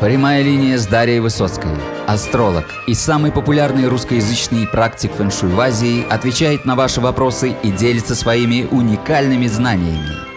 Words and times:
Прямая 0.00 0.42
линия 0.42 0.76
с 0.76 0.86
Дарьей 0.86 1.20
Высоцкой. 1.20 1.70
Астролог 2.06 2.66
и 2.86 2.92
самый 2.92 3.32
популярный 3.32 3.88
русскоязычный 3.88 4.66
практик 4.66 5.10
фэншуй 5.10 5.48
в 5.48 5.58
Азии 5.58 6.06
отвечает 6.10 6.66
на 6.66 6.76
ваши 6.76 7.00
вопросы 7.00 7.56
и 7.62 7.70
делится 7.70 8.14
своими 8.14 8.68
уникальными 8.70 9.46
знаниями. 9.46 10.35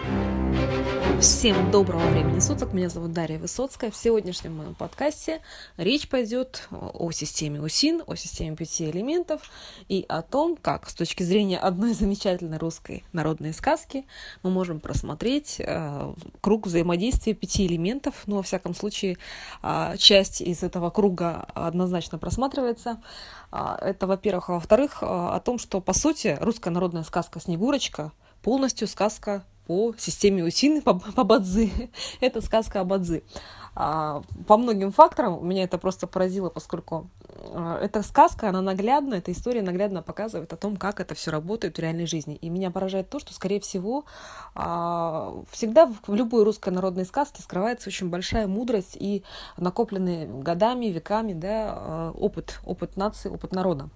Всем 1.22 1.70
доброго 1.70 2.08
времени 2.08 2.40
суток. 2.40 2.72
Меня 2.72 2.88
зовут 2.88 3.12
Дарья 3.12 3.40
Высоцкая. 3.40 3.92
В 3.92 3.96
сегодняшнем 3.98 4.56
моем 4.56 4.74
подкасте 4.74 5.42
речь 5.76 6.08
пойдет 6.08 6.70
о 6.72 7.12
системе 7.12 7.62
УСИН, 7.62 8.04
о 8.08 8.16
системе 8.16 8.56
пяти 8.56 8.90
элементов 8.90 9.42
и 9.90 10.06
о 10.08 10.22
том, 10.22 10.56
как 10.56 10.90
с 10.90 10.94
точки 10.94 11.24
зрения 11.24 11.60
одной 11.60 11.94
замечательной 11.94 12.58
русской 12.58 13.04
народной 13.12 13.52
сказки 13.54 14.06
мы 14.44 14.50
можем 14.50 14.80
просмотреть 14.80 15.58
э, 15.60 16.14
круг 16.40 16.68
взаимодействия 16.68 17.34
пяти 17.34 17.68
элементов. 17.68 18.24
Ну, 18.26 18.38
во 18.38 18.44
всяком 18.44 18.74
случае, 18.74 19.18
э, 19.62 19.96
часть 19.98 20.40
из 20.40 20.64
этого 20.64 20.90
круга 20.90 21.48
однозначно 21.54 22.18
просматривается. 22.18 23.02
Э, 23.52 23.76
это, 23.82 24.08
во-первых. 24.08 24.50
А 24.50 24.54
во-вторых, 24.54 25.00
э, 25.02 25.06
о 25.06 25.42
том, 25.42 25.60
что, 25.60 25.82
по 25.82 25.92
сути, 25.92 26.38
русская 26.40 26.70
народная 26.70 27.04
сказка 27.04 27.42
«Снегурочка» 27.42 28.14
полностью 28.42 28.88
сказка 28.88 29.44
по 29.70 29.94
системе 30.00 30.44
Усины, 30.44 30.82
по, 30.82 30.96
по 31.16 31.24
Бадзи. 31.24 31.92
это 32.22 32.42
сказка 32.42 32.80
о 32.82 32.84
Бадзи. 32.86 33.24
А, 33.76 34.24
по 34.48 34.58
многим 34.58 34.92
факторам 34.92 35.48
меня 35.48 35.64
это 35.64 35.78
просто 35.78 36.08
поразило, 36.08 36.50
поскольку 36.50 37.08
а, 37.54 37.80
эта 37.80 38.02
сказка, 38.02 38.50
она 38.50 38.62
наглядно, 38.62 39.14
эта 39.14 39.32
история 39.32 39.62
наглядно 39.62 40.02
показывает 40.02 40.52
о 40.54 40.58
том, 40.58 40.76
как 40.76 41.00
это 41.00 41.14
все 41.14 41.30
работает 41.30 41.78
в 41.78 41.82
реальной 41.82 42.08
жизни. 42.08 42.36
И 42.36 42.50
меня 42.50 42.72
поражает 42.72 43.12
то, 43.12 43.20
что, 43.20 43.32
скорее 43.32 43.60
всего, 43.60 44.06
а, 44.56 45.36
всегда 45.52 45.86
в 46.08 46.16
любой 46.16 46.46
русской 46.46 46.70
народной 46.70 47.06
сказке 47.06 47.44
скрывается 47.44 47.90
очень 47.90 48.10
большая 48.10 48.48
мудрость 48.48 48.98
и 49.00 49.24
накопленный 49.56 50.26
годами, 50.26 50.88
веками 50.88 51.34
да, 51.34 51.76
а, 51.78 52.12
опыт, 52.18 52.60
опыт 52.66 52.98
нации, 52.98 53.30
опыт 53.30 53.54
народа. 53.54 53.92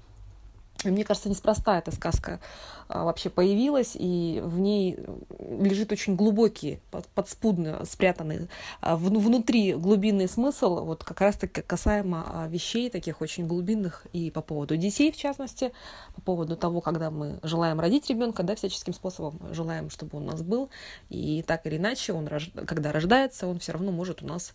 Мне 0.91 1.03
кажется, 1.03 1.29
неспроста 1.29 1.77
эта 1.77 1.91
сказка 1.91 2.39
а, 2.87 3.05
вообще 3.05 3.29
появилась, 3.29 3.91
и 3.95 4.41
в 4.43 4.59
ней 4.59 4.99
лежит 5.39 5.91
очень 5.91 6.15
глубокий, 6.15 6.79
подспудно 7.15 7.83
спрятанный 7.85 8.47
а, 8.81 8.95
внутри 8.97 9.73
глубинный 9.73 10.27
смысл, 10.27 10.83
вот 10.85 11.03
как 11.03 11.21
раз-таки 11.21 11.61
касаемо 11.61 12.23
а, 12.27 12.47
вещей 12.47 12.89
таких 12.89 13.21
очень 13.21 13.47
глубинных 13.47 14.05
и 14.13 14.31
по 14.31 14.41
поводу 14.41 14.77
детей, 14.77 15.11
в 15.11 15.17
частности, 15.17 15.71
по 16.15 16.21
поводу 16.21 16.55
того, 16.55 16.81
когда 16.81 17.09
мы 17.11 17.39
желаем 17.43 17.79
родить 17.79 18.09
ребенка, 18.09 18.43
да, 18.43 18.55
всяческим 18.55 18.93
способом 18.93 19.39
желаем, 19.53 19.89
чтобы 19.89 20.17
он 20.17 20.23
у 20.23 20.31
нас 20.31 20.41
был, 20.41 20.69
и 21.09 21.43
так 21.43 21.65
или 21.65 21.77
иначе, 21.77 22.13
он, 22.13 22.27
когда 22.65 22.91
рождается, 22.91 23.47
он 23.47 23.59
все 23.59 23.71
равно 23.71 23.91
может 23.91 24.21
у 24.21 24.27
нас 24.27 24.53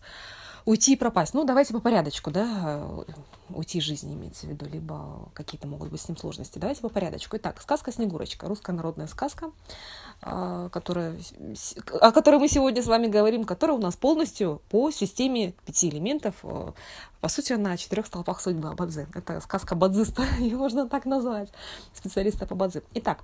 уйти 0.65 0.93
и 0.93 0.95
пропасть. 0.95 1.33
Ну, 1.33 1.43
давайте 1.43 1.73
по 1.73 1.79
порядочку, 1.79 2.31
да, 2.31 2.85
уйти 3.49 3.79
из 3.79 3.83
жизни 3.83 4.13
имеется 4.13 4.45
в 4.45 4.49
виду, 4.49 4.65
либо 4.65 5.29
какие-то 5.33 5.67
могут 5.67 5.89
быть 5.89 6.01
с 6.01 6.07
ним 6.07 6.17
сложности. 6.17 6.59
Давайте 6.59 6.81
по 6.81 6.89
порядочку. 6.89 7.37
Итак, 7.37 7.61
сказка 7.61 7.91
«Снегурочка», 7.91 8.47
русская 8.47 8.73
народная 8.73 9.07
сказка, 9.07 9.51
а, 10.21 10.69
которая, 10.69 11.19
о 12.01 12.11
которой 12.11 12.39
мы 12.39 12.47
сегодня 12.47 12.83
с 12.83 12.87
вами 12.87 13.07
говорим, 13.07 13.43
которая 13.45 13.77
у 13.77 13.81
нас 13.81 13.95
полностью 13.95 14.61
по 14.69 14.91
системе 14.91 15.53
пяти 15.65 15.89
элементов. 15.89 16.35
А, 16.43 16.73
по 17.21 17.27
сути, 17.27 17.53
она 17.53 17.71
о 17.73 17.77
четырех 17.77 18.05
столпах 18.05 18.39
судьбы 18.39 18.73
Бадзе. 18.73 19.07
Это 19.13 19.41
сказка 19.41 19.75
бадзиста, 19.75 20.23
ее 20.39 20.57
можно 20.57 20.87
так 20.87 21.05
назвать, 21.05 21.49
специалиста 21.93 22.45
по 22.45 22.55
бадзи. 22.55 22.83
Итак, 22.93 23.23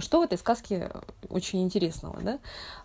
что 0.00 0.20
в 0.20 0.24
этой 0.24 0.38
сказке 0.38 0.90
очень 1.28 1.62
интересного? 1.62 2.20
Да? 2.20 2.38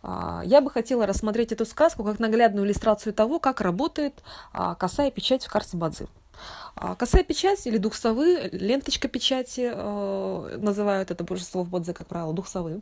А, 0.03 0.41
я 0.45 0.61
бы 0.61 0.69
хотела 0.69 1.05
рассмотреть 1.05 1.51
эту 1.51 1.65
сказку 1.65 2.03
как 2.03 2.19
наглядную 2.19 2.65
иллюстрацию 2.65 3.13
того, 3.13 3.39
как 3.39 3.61
работает 3.61 4.21
а, 4.51 4.75
косая 4.75 5.11
печать 5.11 5.45
в 5.45 5.51
карте 5.51 5.77
Бадзи. 5.77 6.07
А 6.81 6.95
косая 6.95 7.23
печать 7.23 7.67
или 7.67 7.77
дух 7.77 7.93
совы, 7.93 8.49
ленточка 8.53 9.09
печати, 9.09 9.69
э, 9.73 10.57
называют 10.61 11.11
это 11.11 11.25
божество 11.25 11.63
в 11.63 11.69
Бадзе, 11.69 11.93
как 11.93 12.07
правило, 12.07 12.33
дух 12.33 12.47
совы. 12.47 12.81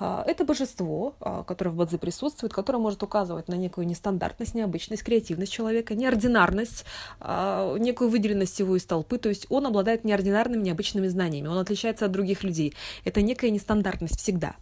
Э, 0.00 0.24
это 0.26 0.44
божество, 0.44 1.14
э, 1.20 1.44
которое 1.46 1.70
в 1.70 1.76
Бадзе 1.76 1.98
присутствует, 1.98 2.52
которое 2.52 2.78
может 2.78 3.02
указывать 3.04 3.46
на 3.46 3.54
некую 3.54 3.86
нестандартность, 3.86 4.54
необычность, 4.54 5.04
креативность 5.04 5.52
человека, 5.52 5.94
неординарность, 5.94 6.84
некую 7.20 8.10
выделенность 8.10 8.58
его 8.58 8.76
из 8.76 8.84
толпы. 8.84 9.18
То 9.18 9.28
есть 9.28 9.46
он 9.50 9.66
обладает 9.66 10.04
неординарными, 10.04 10.62
необычными 10.62 11.06
знаниями, 11.08 11.46
он 11.46 11.58
отличается 11.58 12.06
от 12.06 12.12
других 12.12 12.42
людей. 12.42 12.74
Это 13.04 13.22
некая 13.22 13.50
нестандартность 13.50 14.18
всегда. 14.18 14.56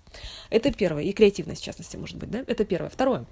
Это 0.51 0.73
первое. 0.73 1.05
И 1.05 1.13
креативность, 1.13 1.63
в 1.63 1.65
частности, 1.65 1.97
может 1.97 2.17
быть. 2.17 2.31
Да? 2.31 2.45
Это 2.47 2.65
первое. 2.65 2.91
Второе 2.91 3.25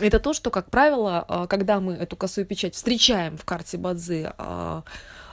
это 0.00 0.20
то, 0.20 0.32
что, 0.32 0.50
как 0.50 0.70
правило, 0.70 1.24
а, 1.28 1.46
когда 1.46 1.80
мы 1.80 1.94
эту 1.94 2.16
косую 2.16 2.46
печать 2.46 2.74
встречаем 2.74 3.36
в 3.36 3.44
карте 3.44 3.78
Бадзи, 3.78 4.32
а, 4.38 4.82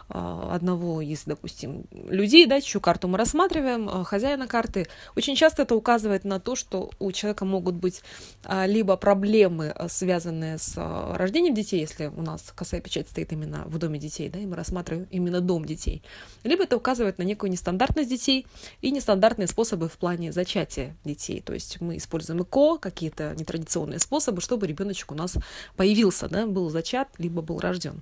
одного 0.10 1.02
из, 1.02 1.24
допустим, 1.26 1.86
людей, 1.92 2.46
да, 2.46 2.62
чью 2.62 2.80
карту 2.80 3.08
мы 3.08 3.18
рассматриваем, 3.18 3.90
а, 3.90 4.04
хозяина 4.04 4.48
карты, 4.48 4.88
очень 5.16 5.36
часто 5.36 5.64
это 5.64 5.76
указывает 5.76 6.24
на 6.24 6.40
то, 6.40 6.56
что 6.56 6.92
у 7.00 7.12
человека 7.12 7.46
могут 7.46 7.76
быть 7.76 8.02
а, 8.44 8.66
либо 8.66 8.96
проблемы, 8.96 9.76
связанные 9.90 10.58
с 10.58 10.76
рождением 11.16 11.54
детей, 11.54 11.82
если 11.82 12.08
у 12.08 12.22
нас 12.22 12.54
косая 12.56 12.80
печать 12.80 13.10
стоит 13.10 13.34
именно 13.34 13.64
в 13.66 13.78
доме 13.78 14.00
детей, 14.00 14.30
да, 14.30 14.40
и 14.40 14.46
мы 14.46 14.56
рассматриваем 14.56 15.08
именно 15.12 15.42
дом 15.42 15.66
детей, 15.66 16.02
либо 16.44 16.64
это 16.64 16.78
указывает 16.78 17.18
на 17.18 17.24
некую 17.24 17.52
нестандартность 17.52 18.10
детей 18.10 18.48
и 18.82 18.92
нестандартные 18.92 19.48
способы 19.48 19.90
в 19.90 19.98
плане 19.98 20.32
зачатия 20.32 20.96
детей, 21.04 21.42
то 21.42 21.54
есть 21.54 21.82
мы 21.82 21.98
используем 21.98 22.44
ЭКО, 22.44 22.78
какие-то 22.78 23.36
нетрадиционные 23.38 24.00
способы, 24.00 24.42
чтобы 24.42 24.68
ребеночек 24.68 25.12
у 25.12 25.16
нас 25.16 25.36
появился, 25.76 26.30
да, 26.30 26.48
был 26.48 26.70
зачат, 26.70 27.10
либо 27.18 27.42
был 27.42 27.60
рожден. 27.60 28.02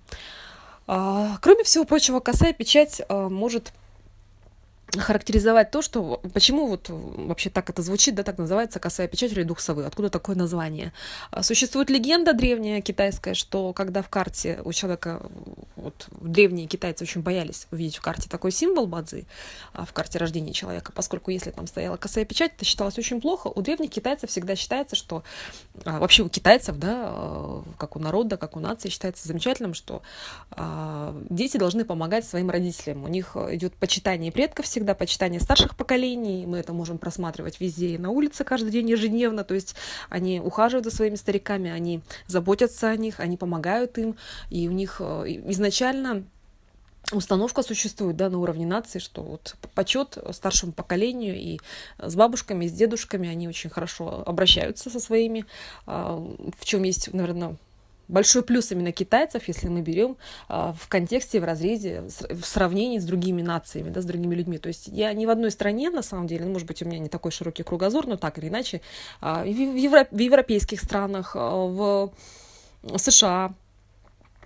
А, 0.88 1.38
кроме 1.42 1.64
всего 1.64 1.84
прочего, 1.84 2.20
косая 2.20 2.54
печать 2.54 3.02
а, 3.10 3.30
может 3.30 3.74
характеризовать 4.98 5.72
то, 5.72 5.82
что 5.82 6.22
почему 6.34 6.68
вот 6.68 6.88
вообще 6.90 7.50
так 7.50 7.70
это 7.70 7.82
звучит, 7.82 8.16
да, 8.16 8.24
так 8.24 8.38
называется 8.38 8.80
косая 8.80 9.08
печать 9.08 9.32
или 9.32 9.44
дух 9.44 9.60
совы, 9.60 9.86
откуда 9.86 10.10
такое 10.10 10.36
название. 10.36 10.94
А, 11.32 11.44
существует 11.44 11.90
легенда 11.90 12.34
древняя 12.34 12.82
китайская, 12.82 13.34
что 13.34 13.74
когда 13.74 14.02
в 14.02 14.10
карте 14.10 14.60
у 14.64 14.74
человека, 14.74 15.22
вот 15.76 16.08
древние 16.22 16.68
китайцы 16.68 17.04
очень 17.04 17.22
боялись 17.22 17.68
увидеть 17.72 17.98
в 17.98 18.02
карте 18.02 18.30
такой 18.30 18.52
символ 18.52 18.88
бадзи, 18.88 19.26
в 19.74 19.94
карте 19.94 20.20
рождения 20.20 20.54
человека, 20.54 20.92
поскольку 20.94 21.32
если 21.32 21.52
там 21.52 21.68
стояла 21.68 21.98
косая 21.98 22.26
печать, 22.26 22.54
это 22.56 22.66
считалось 22.66 22.98
очень 22.98 23.22
плохо. 23.22 23.48
У 23.48 23.62
древних 23.62 23.90
китайцев 23.90 24.30
всегда 24.30 24.56
считается, 24.56 24.96
что 24.96 25.24
вообще 25.84 26.24
у 26.24 26.30
китайцев, 26.30 26.78
да, 26.78 27.64
как 27.78 27.96
у 27.96 28.00
народа, 28.00 28.38
как 28.38 28.56
у 28.56 28.60
нации 28.60 28.90
считается 28.90 29.28
замечательным, 29.28 29.74
что 29.74 30.02
дети 31.30 31.58
должны 31.58 31.86
помогать 31.86 32.26
своим 32.26 32.50
родителям. 32.50 33.04
У 33.04 33.08
них 33.08 33.36
идет 33.36 33.74
почитание 33.74 34.32
предков 34.32 34.66
всегда, 34.66 34.85
почитание 34.94 35.40
старших 35.40 35.76
поколений, 35.76 36.46
мы 36.46 36.58
это 36.58 36.74
можем 36.74 36.98
просматривать 36.98 37.60
везде 37.60 37.96
и 37.96 37.98
на 37.98 38.10
улице 38.10 38.44
каждый 38.44 38.72
день 38.72 38.90
ежедневно, 38.90 39.44
то 39.44 39.56
есть 39.56 39.76
они 40.10 40.40
ухаживают 40.40 40.86
за 40.86 40.92
своими 40.92 41.16
стариками, 41.16 41.72
они 41.72 42.02
заботятся 42.28 42.90
о 42.90 42.96
них, 42.96 43.20
они 43.20 43.38
помогают 43.38 43.98
им, 43.98 44.16
и 44.50 44.68
у 44.68 44.72
них 44.72 44.98
э, 45.00 45.24
изначально 45.48 46.24
установка 47.12 47.62
существует 47.62 48.16
да, 48.18 48.30
на 48.30 48.40
уровне 48.40 48.66
нации, 48.66 49.00
что 49.00 49.22
вот 49.22 49.56
почет 49.74 50.18
старшему 50.32 50.72
поколению 50.72 51.36
и 51.36 51.60
с 52.00 52.16
бабушками, 52.16 52.66
и 52.66 52.70
с 52.70 52.72
дедушками 52.72 53.30
они 53.30 53.48
очень 53.48 53.70
хорошо 53.70 54.24
обращаются 54.26 54.90
со 54.90 55.00
своими, 55.00 55.46
а, 55.86 56.18
в 56.58 56.66
чем 56.66 56.84
есть, 56.84 57.14
наверное, 57.14 57.58
большой 58.08 58.44
плюс 58.44 58.72
именно 58.72 58.92
китайцев, 58.92 59.48
если 59.48 59.68
мы 59.68 59.82
берем 59.82 60.18
а, 60.48 60.74
в 60.74 60.88
контексте, 60.88 61.40
в 61.40 61.44
разрезе, 61.44 62.04
в 62.30 62.44
сравнении 62.44 63.00
с 63.00 63.06
другими 63.06 63.42
нациями, 63.42 63.90
да, 63.90 64.02
с 64.02 64.06
другими 64.06 64.36
людьми. 64.36 64.58
То 64.58 64.68
есть 64.68 64.88
я 64.88 65.14
ни 65.14 65.26
в 65.26 65.30
одной 65.30 65.52
стране, 65.52 65.90
на 65.90 66.02
самом 66.02 66.28
деле, 66.28 66.46
ну, 66.46 66.52
может 66.52 66.68
быть, 66.68 66.82
у 66.82 66.86
меня 66.86 67.00
не 67.00 67.10
такой 67.10 67.32
широкий 67.32 67.64
кругозор, 67.64 68.08
но 68.08 68.18
так 68.18 68.38
или 68.38 68.48
иначе, 68.48 68.82
а, 69.22 69.44
в, 69.44 69.48
евро, 69.48 70.08
в 70.12 70.20
европейских 70.20 70.80
странах, 70.82 71.36
а, 71.36 71.66
в 71.68 72.14
США, 72.98 73.54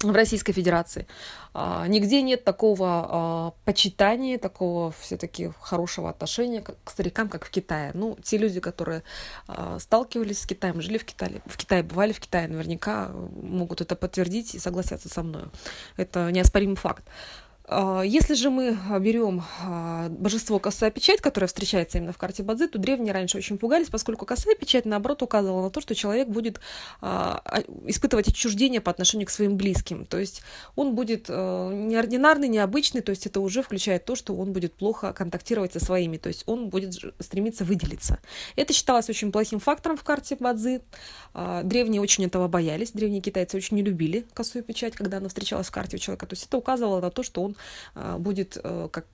в 0.03 0.11
Российской 0.11 0.53
Федерации. 0.53 1.07
А, 1.53 1.87
нигде 1.87 2.21
нет 2.21 2.43
такого 2.43 2.87
а, 2.87 3.53
почитания, 3.65 4.37
такого 4.37 4.91
все-таки 4.99 5.51
хорошего 5.59 6.09
отношения 6.09 6.61
к 6.61 6.89
старикам, 6.89 7.29
как 7.29 7.45
в 7.45 7.49
Китае. 7.49 7.91
Ну, 7.93 8.17
те 8.23 8.37
люди, 8.37 8.59
которые 8.59 9.03
а, 9.47 9.77
сталкивались 9.79 10.41
с 10.41 10.45
Китаем, 10.45 10.81
жили 10.81 10.97
в 10.97 11.05
Китае, 11.05 11.41
в 11.45 11.57
Китае, 11.57 11.83
бывали 11.83 12.13
в 12.13 12.19
Китае, 12.19 12.47
наверняка 12.47 13.09
могут 13.09 13.81
это 13.81 13.95
подтвердить 13.95 14.55
и 14.55 14.59
согласятся 14.59 15.09
со 15.09 15.23
мной. 15.23 15.45
Это 15.97 16.31
неоспоримый 16.31 16.77
факт. 16.77 17.03
А, 17.71 18.01
если 18.01 18.33
же 18.33 18.49
мы 18.49 18.77
берем 18.99 19.43
а, 19.61 20.09
божество 20.09 20.57
косая 20.57 20.89
печать, 20.89 21.21
которое 21.21 21.45
встречается 21.45 21.99
именно 21.99 22.13
в 22.13 22.17
карте 22.17 22.41
Бадзи, 22.41 22.67
то 22.67 22.79
древние 22.79 23.13
раньше 23.13 23.37
очень 23.37 23.59
пугались, 23.59 23.89
поскольку 23.89 24.25
косая 24.25 24.55
печать, 24.55 24.85
наоборот, 24.85 25.21
указывала 25.21 25.63
на 25.63 25.69
то, 25.69 25.79
что 25.79 25.93
человек 25.93 26.27
будет 26.27 26.59
а, 27.01 27.43
испытывать 27.85 28.27
отчуждение 28.27 28.81
по 28.81 28.89
отношению 28.89 29.27
к 29.27 29.29
своим 29.29 29.55
близким. 29.55 30.05
То 30.05 30.17
есть 30.17 30.41
он 30.75 30.95
будет 30.95 31.29
неординарный, 31.29 32.47
необычный, 32.47 33.01
то 33.01 33.11
есть 33.11 33.27
это 33.27 33.39
уже 33.39 33.61
включает 33.61 34.05
то, 34.05 34.15
что 34.15 34.35
он 34.35 34.51
будет 34.51 34.73
плохо 34.73 35.13
контактировать 35.13 35.73
со 35.73 35.79
своими, 35.79 36.17
то 36.17 36.29
есть 36.29 36.43
он 36.47 36.69
будет 36.69 36.95
стремиться 37.19 37.65
выделиться. 37.65 38.19
Это 38.55 38.73
считалось 38.73 39.09
очень 39.09 39.31
плохим 39.31 39.59
фактором 39.59 39.97
в 39.97 40.03
карте 40.03 40.35
Бадзи. 40.39 40.81
Древние 41.63 42.01
очень 42.01 42.25
этого 42.25 42.47
боялись, 42.47 42.91
древние 42.91 43.21
китайцы 43.21 43.57
очень 43.57 43.77
не 43.77 43.83
любили 43.83 44.25
косую 44.33 44.63
печать, 44.63 44.95
когда 44.95 45.17
она 45.17 45.27
встречалась 45.27 45.67
в 45.67 45.71
карте 45.71 45.97
у 45.97 45.99
человека. 45.99 46.25
То 46.25 46.33
есть 46.33 46.47
это 46.47 46.57
указывало 46.57 47.01
на 47.01 47.11
то, 47.11 47.23
что 47.23 47.43
он 47.43 47.55
а, 47.55 47.58
будет 48.17 48.57
э, 48.61 48.89
как 48.91 49.05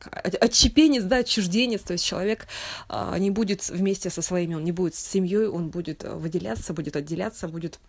отчепенец, 0.41 1.03
да, 1.03 1.17
отчужденец, 1.17 1.81
то 1.81 1.93
есть 1.93 2.05
человек 2.05 2.47
а, 2.87 3.17
не 3.17 3.31
будет 3.31 3.67
вместе 3.69 4.09
со 4.09 4.21
своими, 4.21 4.55
он 4.55 4.63
не 4.63 4.71
будет 4.71 4.95
с 4.95 4.99
семьей, 4.99 5.47
он 5.47 5.69
будет 5.69 6.03
э, 6.03 6.13
выделяться, 6.13 6.73
будет 6.73 6.95
отделяться, 6.95 7.47
будет 7.47 7.79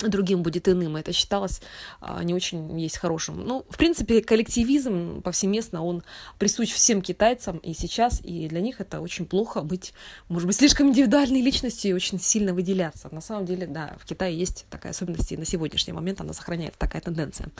другим 0.00 0.42
будет 0.42 0.68
иным. 0.68 0.96
Это 0.96 1.12
считалось 1.12 1.60
а, 2.00 2.22
не 2.22 2.34
очень 2.34 2.78
есть 2.78 2.98
хорошим. 2.98 3.44
Ну, 3.46 3.64
в 3.70 3.76
принципе, 3.76 4.20
коллективизм 4.20 5.22
повсеместно, 5.22 5.84
он 5.84 6.02
присущ 6.38 6.72
всем 6.72 7.00
китайцам 7.00 7.58
и 7.58 7.72
сейчас, 7.72 8.20
и 8.22 8.48
для 8.48 8.60
них 8.60 8.80
это 8.80 9.00
очень 9.00 9.26
плохо 9.26 9.62
быть, 9.62 9.94
может 10.28 10.46
быть, 10.46 10.56
слишком 10.56 10.88
индивидуальной 10.88 11.40
личностью 11.40 11.90
и 11.90 11.94
очень 11.94 12.20
сильно 12.20 12.52
выделяться. 12.52 13.08
На 13.12 13.20
самом 13.20 13.46
деле, 13.46 13.66
да, 13.66 13.96
в 14.00 14.06
Китае 14.06 14.38
есть 14.38 14.66
такая 14.70 14.92
особенность, 14.92 15.32
и 15.32 15.36
на 15.36 15.46
сегодняшний 15.46 15.92
момент 15.92 16.20
она 16.20 16.32
сохраняется, 16.32 16.78
такая 16.78 17.00
тенденция. 17.00 17.50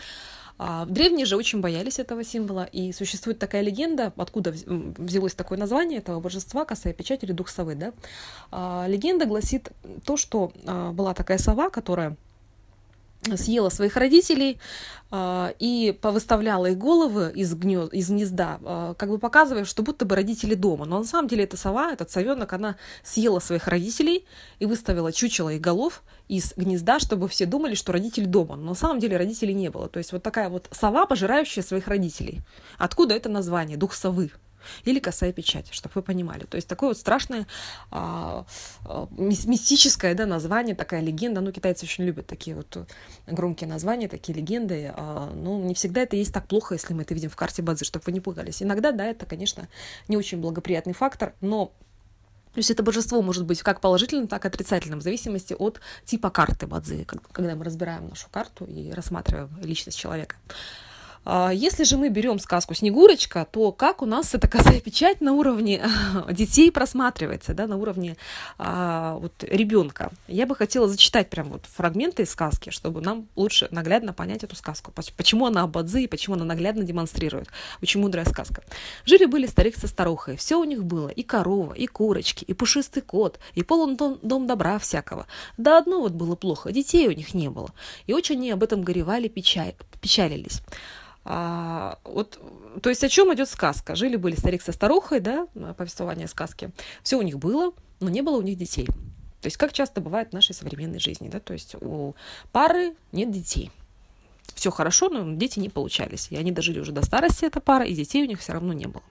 А, 0.59 0.87
древние 0.87 1.27
же 1.27 1.37
очень 1.37 1.61
боялись 1.61 1.99
этого 1.99 2.25
символа, 2.25 2.65
и 2.65 2.93
существует 2.93 3.39
такая 3.39 3.63
легенда, 3.63 4.13
откуда 4.17 4.53
взялось 4.53 5.35
такое 5.35 5.59
название 5.59 5.99
этого 5.99 6.21
божества, 6.21 6.65
косая 6.65 6.95
печать 6.95 7.23
или 7.25 7.33
дух 7.33 7.49
совы. 7.49 7.75
Да? 7.75 7.93
А, 8.51 8.87
легенда 8.89 9.27
гласит 9.27 9.71
то, 10.05 10.17
что 10.17 10.53
а, 10.67 10.93
была 10.93 11.15
такая 11.15 11.39
сова, 11.39 11.69
которая 11.69 12.17
съела 13.35 13.69
своих 13.69 13.97
родителей 13.97 14.59
э, 15.11 15.53
и 15.59 15.99
повыставляла 16.01 16.67
их 16.67 16.79
головы 16.79 17.33
из, 17.35 17.55
гнезд, 17.55 17.93
из 17.93 18.09
гнезда, 18.11 18.59
э, 18.63 18.95
как 18.97 19.09
бы 19.09 19.19
показывая, 19.19 19.65
что 19.65 19.83
будто 19.83 20.05
бы 20.05 20.15
родители 20.15 20.55
дома. 20.55 20.85
Но 20.85 20.99
на 20.99 21.05
самом 21.05 21.29
деле 21.29 21.45
эта 21.45 21.57
сова, 21.57 21.93
этот 21.93 22.11
совенок, 22.11 22.53
она 22.53 22.77
съела 23.03 23.41
своих 23.41 23.67
родителей 23.67 24.27
и 24.59 24.67
выставила 24.67 25.13
чучело 25.13 25.51
их 25.51 25.61
голов 25.61 26.03
из 26.29 26.55
гнезда, 26.57 26.99
чтобы 27.01 27.29
все 27.29 27.47
думали, 27.47 27.75
что 27.75 27.93
родители 27.93 28.25
дома. 28.25 28.57
Но 28.57 28.69
на 28.71 28.75
самом 28.75 29.01
деле 29.01 29.17
родителей 29.17 29.55
не 29.55 29.71
было. 29.71 29.89
То 29.89 29.99
есть 29.99 30.13
вот 30.13 30.23
такая 30.23 30.49
вот 30.49 30.69
сова, 30.71 31.07
пожирающая 31.07 31.63
своих 31.63 31.89
родителей. 31.89 32.43
Откуда 32.79 33.15
это 33.15 33.29
название? 33.29 33.77
Дух 33.77 33.95
совы 33.95 34.31
или 34.85 34.99
косая 34.99 35.33
печать, 35.33 35.69
чтобы 35.71 35.93
вы 35.97 36.03
понимали. 36.03 36.45
То 36.45 36.57
есть 36.57 36.69
такое 36.69 36.91
вот 36.91 36.99
страшное 36.99 37.47
а, 37.91 38.47
а, 38.85 39.09
мистическое 39.11 40.15
да, 40.15 40.27
название, 40.27 40.75
такая 40.75 41.01
легенда. 41.01 41.41
Ну, 41.41 41.53
китайцы 41.53 41.85
очень 41.85 42.05
любят 42.05 42.27
такие 42.27 42.57
вот 42.57 42.89
громкие 43.27 43.69
названия, 43.69 44.09
такие 44.09 44.37
легенды. 44.37 44.93
Ну, 45.35 45.63
не 45.65 45.75
всегда 45.75 46.03
это 46.03 46.17
есть 46.17 46.33
так 46.33 46.47
плохо, 46.47 46.75
если 46.75 46.95
мы 46.95 47.03
это 47.03 47.15
видим 47.15 47.31
в 47.31 47.37
карте 47.37 47.63
Бадзи, 47.63 47.85
чтобы 47.85 48.05
вы 48.07 48.13
не 48.13 48.21
пугались. 48.21 48.63
Иногда, 48.63 48.93
да, 48.93 49.05
это, 49.05 49.27
конечно, 49.27 49.69
не 50.09 50.17
очень 50.17 50.41
благоприятный 50.41 50.93
фактор, 50.95 51.35
но 51.41 51.73
то 52.57 52.61
есть 52.61 52.71
это 52.71 52.83
божество 52.83 53.21
может 53.21 53.45
быть 53.45 53.61
как 53.61 53.83
положительным, 53.83 54.29
так 54.29 54.47
и 54.47 54.49
отрицательным, 54.49 55.01
в 55.01 55.03
зависимости 55.03 55.53
от 55.53 55.79
типа 56.07 56.31
карты 56.31 56.67
Бадзи, 56.67 57.05
когда 57.05 57.55
мы 57.55 57.67
разбираем 57.67 58.09
нашу 58.09 58.31
карту 58.31 58.65
и 58.65 58.93
рассматриваем 58.93 59.51
личность 59.61 59.99
человека. 59.99 60.37
А, 61.29 61.51
если 61.53 61.83
же 61.83 61.97
мы 61.97 62.09
берем 62.09 62.39
сказку 62.39 62.73
«Снегурочка», 62.73 63.47
то 63.51 63.73
как 63.73 64.01
у 64.01 64.07
нас 64.07 64.33
эта 64.33 64.47
косая 64.47 64.81
печать 64.81 65.21
на 65.21 65.33
уровне 65.33 65.85
детей 66.31 66.71
просматривается, 66.71 67.53
да, 67.53 67.67
на 67.67 67.77
уровне 67.77 68.17
а, 68.59 69.17
вот, 69.17 69.33
ребенка. 69.43 70.13
Я 70.29 70.47
бы 70.47 70.55
хотела 70.55 70.87
зачитать 70.87 71.29
прям 71.29 71.51
вот 71.51 71.67
фрагменты 71.67 72.23
из 72.23 72.31
сказки, 72.31 72.71
чтобы 72.71 73.01
нам 73.01 73.27
лучше 73.35 73.67
наглядно 73.73 74.13
понять 74.13 74.45
эту 74.45 74.55
сказку. 74.55 74.93
Почему 75.17 75.47
она 75.47 75.63
об 75.63 75.77
и 75.77 76.07
почему 76.07 76.37
она 76.37 76.45
наглядно 76.45 76.85
демонстрирует. 76.85 77.49
Очень 77.83 78.01
мудрая 78.01 78.25
сказка. 78.25 78.63
Жили-были 79.05 79.47
старик 79.47 79.77
со 79.77 79.89
старухой. 79.89 80.37
Все 80.37 80.59
у 80.59 80.65
них 80.65 80.85
было. 80.85 81.09
И 81.09 81.23
корова, 81.23 81.75
и 81.75 81.87
курочки, 81.87 82.45
и 82.45 82.55
пушистый 82.55 83.03
кот, 83.03 83.41
и 83.55 83.63
полон 83.63 83.97
дом, 83.97 84.19
дом 84.23 84.47
добра 84.47 84.79
всякого. 84.79 85.27
Да 85.59 85.77
одно 85.77 86.01
вот 86.01 86.13
было 86.13 86.37
плохо. 86.37 86.71
Детей 86.73 87.09
у 87.09 87.13
них 87.13 87.35
не 87.35 87.51
было. 87.51 87.71
И 88.07 88.15
очень 88.15 88.37
они 88.37 88.53
об 88.53 88.63
этом 88.63 88.83
горевали, 88.83 89.29
печаль, 89.29 89.75
печалились. 90.01 90.63
А, 91.29 91.99
вот, 92.05 92.39
то 92.81 92.89
есть 92.89 93.03
о 93.03 93.09
чем 93.09 93.35
идет 93.35 93.49
сказка? 93.49 93.97
Жили-были 93.97 94.37
старик 94.37 94.63
со 94.63 94.71
старухой, 94.71 95.19
да, 95.19 95.49
повествование 95.77 96.29
сказки. 96.29 96.71
Все 97.03 97.19
у 97.19 97.23
них 97.23 97.39
было, 97.39 97.73
но 97.99 98.09
не 98.09 98.23
было 98.23 98.37
у 98.37 98.43
них 98.43 98.57
детей. 98.57 98.87
То 98.87 99.49
есть 99.49 99.57
как 99.57 99.73
часто 99.73 100.01
бывает 100.01 100.31
в 100.31 100.33
нашей 100.33 100.55
современной 100.55 101.01
жизни, 101.01 101.29
да, 101.29 101.41
то 101.41 101.53
есть 101.53 101.75
у 101.81 102.15
пары 102.53 102.95
нет 103.11 103.33
детей. 103.33 103.73
Все 104.55 104.71
хорошо, 104.71 105.09
но 105.09 105.35
дети 105.35 105.59
не 105.59 105.69
получались. 105.69 106.29
И 106.31 106.37
они 106.37 106.53
дожили 106.53 106.79
уже 106.79 106.93
до 106.93 107.05
старости, 107.05 107.45
эта 107.45 107.61
пара, 107.61 107.85
и 107.85 107.95
детей 107.95 108.23
у 108.23 108.29
них 108.29 108.39
все 108.39 108.53
равно 108.53 108.73
не 108.73 108.87
было. 108.87 109.03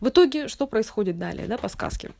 В 0.00 0.08
итоге, 0.08 0.46
что 0.46 0.68
происходит 0.68 1.18
далее, 1.18 1.48
да, 1.48 1.58
по 1.58 1.68
сказке? 1.68 2.12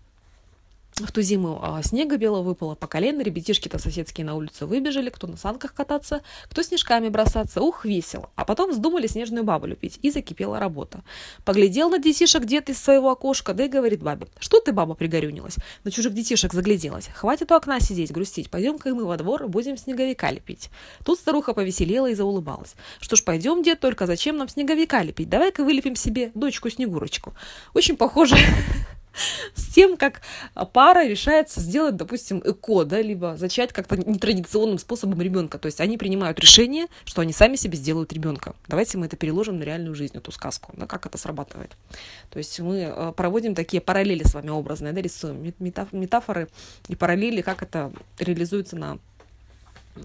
В 0.96 1.10
ту 1.10 1.22
зиму 1.22 1.58
а, 1.62 1.82
снега 1.82 2.18
белого 2.18 2.42
выпало 2.42 2.74
по 2.74 2.86
колено, 2.86 3.22
ребятишки-то 3.22 3.78
соседские 3.78 4.26
на 4.26 4.34
улицу 4.34 4.66
выбежали, 4.66 5.08
кто 5.08 5.26
на 5.26 5.38
санках 5.38 5.72
кататься, 5.72 6.20
кто 6.50 6.62
снежками 6.62 7.08
бросаться, 7.08 7.62
ух, 7.62 7.86
весело. 7.86 8.28
А 8.36 8.44
потом 8.44 8.72
вздумали 8.72 9.06
снежную 9.06 9.42
бабу 9.42 9.66
любить, 9.66 9.98
и 10.02 10.10
закипела 10.10 10.60
работа. 10.60 11.02
Поглядел 11.46 11.88
на 11.88 11.98
детишек 11.98 12.44
дед 12.44 12.68
из 12.68 12.78
своего 12.78 13.10
окошка, 13.10 13.54
да 13.54 13.64
и 13.64 13.68
говорит 13.68 14.02
бабе, 14.02 14.26
что 14.38 14.60
ты, 14.60 14.72
баба, 14.72 14.92
пригорюнилась? 14.92 15.56
На 15.82 15.90
чужих 15.90 16.12
детишек 16.12 16.52
загляделась. 16.52 17.08
Хватит 17.14 17.50
у 17.52 17.54
окна 17.54 17.80
сидеть, 17.80 18.12
грустить, 18.12 18.50
пойдем-ка 18.50 18.94
мы 18.94 19.06
во 19.06 19.16
двор, 19.16 19.48
будем 19.48 19.78
снеговика 19.78 20.30
лепить. 20.30 20.68
Тут 21.06 21.18
старуха 21.18 21.54
повеселела 21.54 22.10
и 22.10 22.14
заулыбалась. 22.14 22.74
Что 23.00 23.16
ж, 23.16 23.24
пойдем, 23.24 23.62
дед, 23.62 23.80
только 23.80 24.06
зачем 24.06 24.36
нам 24.36 24.48
снеговика 24.48 25.02
лепить? 25.02 25.30
Давай-ка 25.30 25.64
вылепим 25.64 25.96
себе 25.96 26.32
дочку-снегурочку. 26.34 27.32
Очень 27.72 27.96
похоже 27.96 28.36
с 29.54 29.66
тем, 29.74 29.96
как 29.96 30.22
пара 30.72 31.06
решается 31.06 31.60
сделать, 31.60 31.96
допустим, 31.96 32.42
эко, 32.44 32.84
да, 32.84 33.00
либо 33.00 33.36
зачать 33.36 33.72
как-то 33.72 33.96
нетрадиционным 33.96 34.78
способом 34.78 35.20
ребенка. 35.20 35.58
То 35.58 35.66
есть 35.66 35.80
они 35.80 35.98
принимают 35.98 36.38
решение, 36.40 36.86
что 37.04 37.22
они 37.22 37.32
сами 37.32 37.56
себе 37.56 37.76
сделают 37.76 38.12
ребенка. 38.12 38.54
Давайте 38.68 38.98
мы 38.98 39.06
это 39.06 39.16
переложим 39.16 39.58
на 39.58 39.64
реальную 39.64 39.94
жизнь, 39.94 40.16
эту 40.16 40.32
сказку, 40.32 40.72
да, 40.76 40.86
как 40.86 41.06
это 41.06 41.18
срабатывает. 41.18 41.76
То 42.30 42.38
есть 42.38 42.58
мы 42.60 42.80
э, 42.80 43.12
проводим 43.16 43.54
такие 43.54 43.80
параллели 43.80 44.24
с 44.24 44.34
вами 44.34 44.50
образные, 44.50 44.92
да, 44.92 45.00
рисуем 45.00 45.52
метафоры 45.58 46.48
и 46.88 46.96
параллели, 46.96 47.40
как 47.40 47.62
это 47.62 47.92
реализуется 48.18 48.76
на 48.76 48.98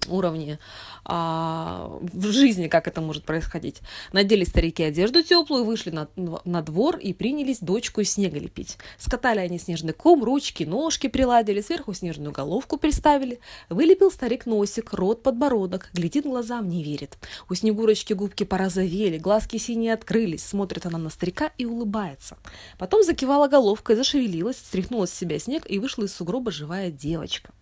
уровне 0.08 0.58
а, 1.04 1.98
в 2.00 2.30
жизни, 2.30 2.68
как 2.68 2.88
это 2.88 3.00
может 3.00 3.24
происходить. 3.24 3.80
Надели 4.12 4.44
старики 4.44 4.82
одежду 4.82 5.22
теплую, 5.22 5.64
вышли 5.64 5.90
на, 5.90 6.08
на 6.16 6.62
двор 6.62 6.96
и 6.96 7.12
принялись 7.12 7.60
дочку 7.60 8.00
из 8.00 8.12
снега 8.12 8.38
лепить. 8.38 8.78
Скатали 8.98 9.40
они 9.40 9.58
снежный 9.58 9.92
ком, 9.92 10.22
ручки, 10.24 10.64
ножки 10.64 11.08
приладили, 11.08 11.60
сверху 11.60 11.94
снежную 11.94 12.32
головку 12.32 12.76
приставили. 12.76 13.40
Вылепил 13.68 14.10
старик 14.10 14.46
носик, 14.46 14.92
рот, 14.92 15.22
подбородок, 15.22 15.90
глядит 15.92 16.24
глазам, 16.24 16.68
не 16.68 16.82
верит. 16.82 17.18
У 17.48 17.54
Снегурочки 17.54 18.12
губки 18.12 18.44
порозовели, 18.44 19.18
глазки 19.18 19.56
синие 19.56 19.94
открылись, 19.94 20.44
смотрит 20.44 20.86
она 20.86 20.98
на 20.98 21.10
старика 21.10 21.52
и 21.58 21.64
улыбается. 21.64 22.38
Потом 22.78 23.02
закивала 23.02 23.48
головкой, 23.48 23.96
зашевелилась, 23.96 24.56
стряхнула 24.56 25.06
с 25.06 25.14
себя 25.14 25.38
снег 25.38 25.64
и 25.68 25.78
вышла 25.78 26.04
из 26.04 26.14
сугроба 26.14 26.50
живая 26.50 26.90
девочка. 26.90 27.52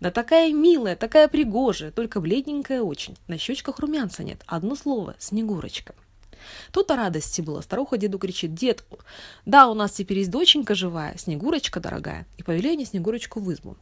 Да 0.00 0.10
такая 0.10 0.52
милая, 0.52 0.96
такая 0.96 1.28
пригожая, 1.28 1.90
только 1.90 2.20
бледненькая 2.20 2.82
очень. 2.82 3.16
На 3.28 3.38
щечках 3.38 3.78
румянца 3.78 4.22
нет. 4.22 4.42
Одно 4.46 4.74
слово– 4.74 5.14
Снегурочка. 5.18 5.94
Тут 6.72 6.90
о 6.90 6.96
радости 6.96 7.40
было. 7.40 7.60
Старуха 7.60 7.96
деду 7.96 8.18
кричит, 8.18 8.54
дед, 8.54 8.84
да, 9.44 9.68
у 9.68 9.74
нас 9.74 9.92
теперь 9.92 10.18
есть 10.18 10.30
доченька 10.30 10.74
живая, 10.74 11.16
Снегурочка 11.16 11.80
дорогая. 11.80 12.26
И 12.36 12.42
повели 12.42 12.70
они 12.70 12.84
Снегурочку 12.84 13.40
в 13.40 13.52
избу. 13.52 13.74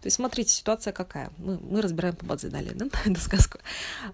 То 0.00 0.06
есть, 0.06 0.16
смотрите, 0.16 0.50
ситуация 0.50 0.92
какая. 0.92 1.30
Мы, 1.38 1.58
мы 1.58 1.80
разбираем 1.82 2.16
по 2.16 2.26
Бадзе 2.26 2.48
далее, 2.48 2.72
да, 2.74 2.86
эту 3.04 3.20
сказку. 3.20 3.58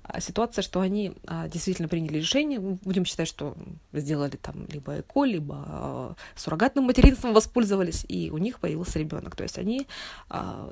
А, 0.03 0.21
ситуация, 0.21 0.63
что 0.63 0.81
они 0.81 1.15
а, 1.27 1.49
действительно 1.49 1.89
приняли 1.89 2.19
решение. 2.19 2.61
Будем 2.61 3.05
считать, 3.05 3.29
что 3.29 3.57
сделали 3.93 4.37
там 4.37 4.67
либо 4.69 5.01
эко, 5.01 5.25
либо 5.25 5.65
а, 5.67 6.15
суррогатным 6.37 6.85
материнством 6.85 7.33
воспользовались, 7.33 8.05
и 8.09 8.31
у 8.31 8.39
них 8.39 8.61
появился 8.61 8.99
ребенок. 8.99 9.37
То 9.37 9.43
есть 9.43 9.59
они 9.59 9.87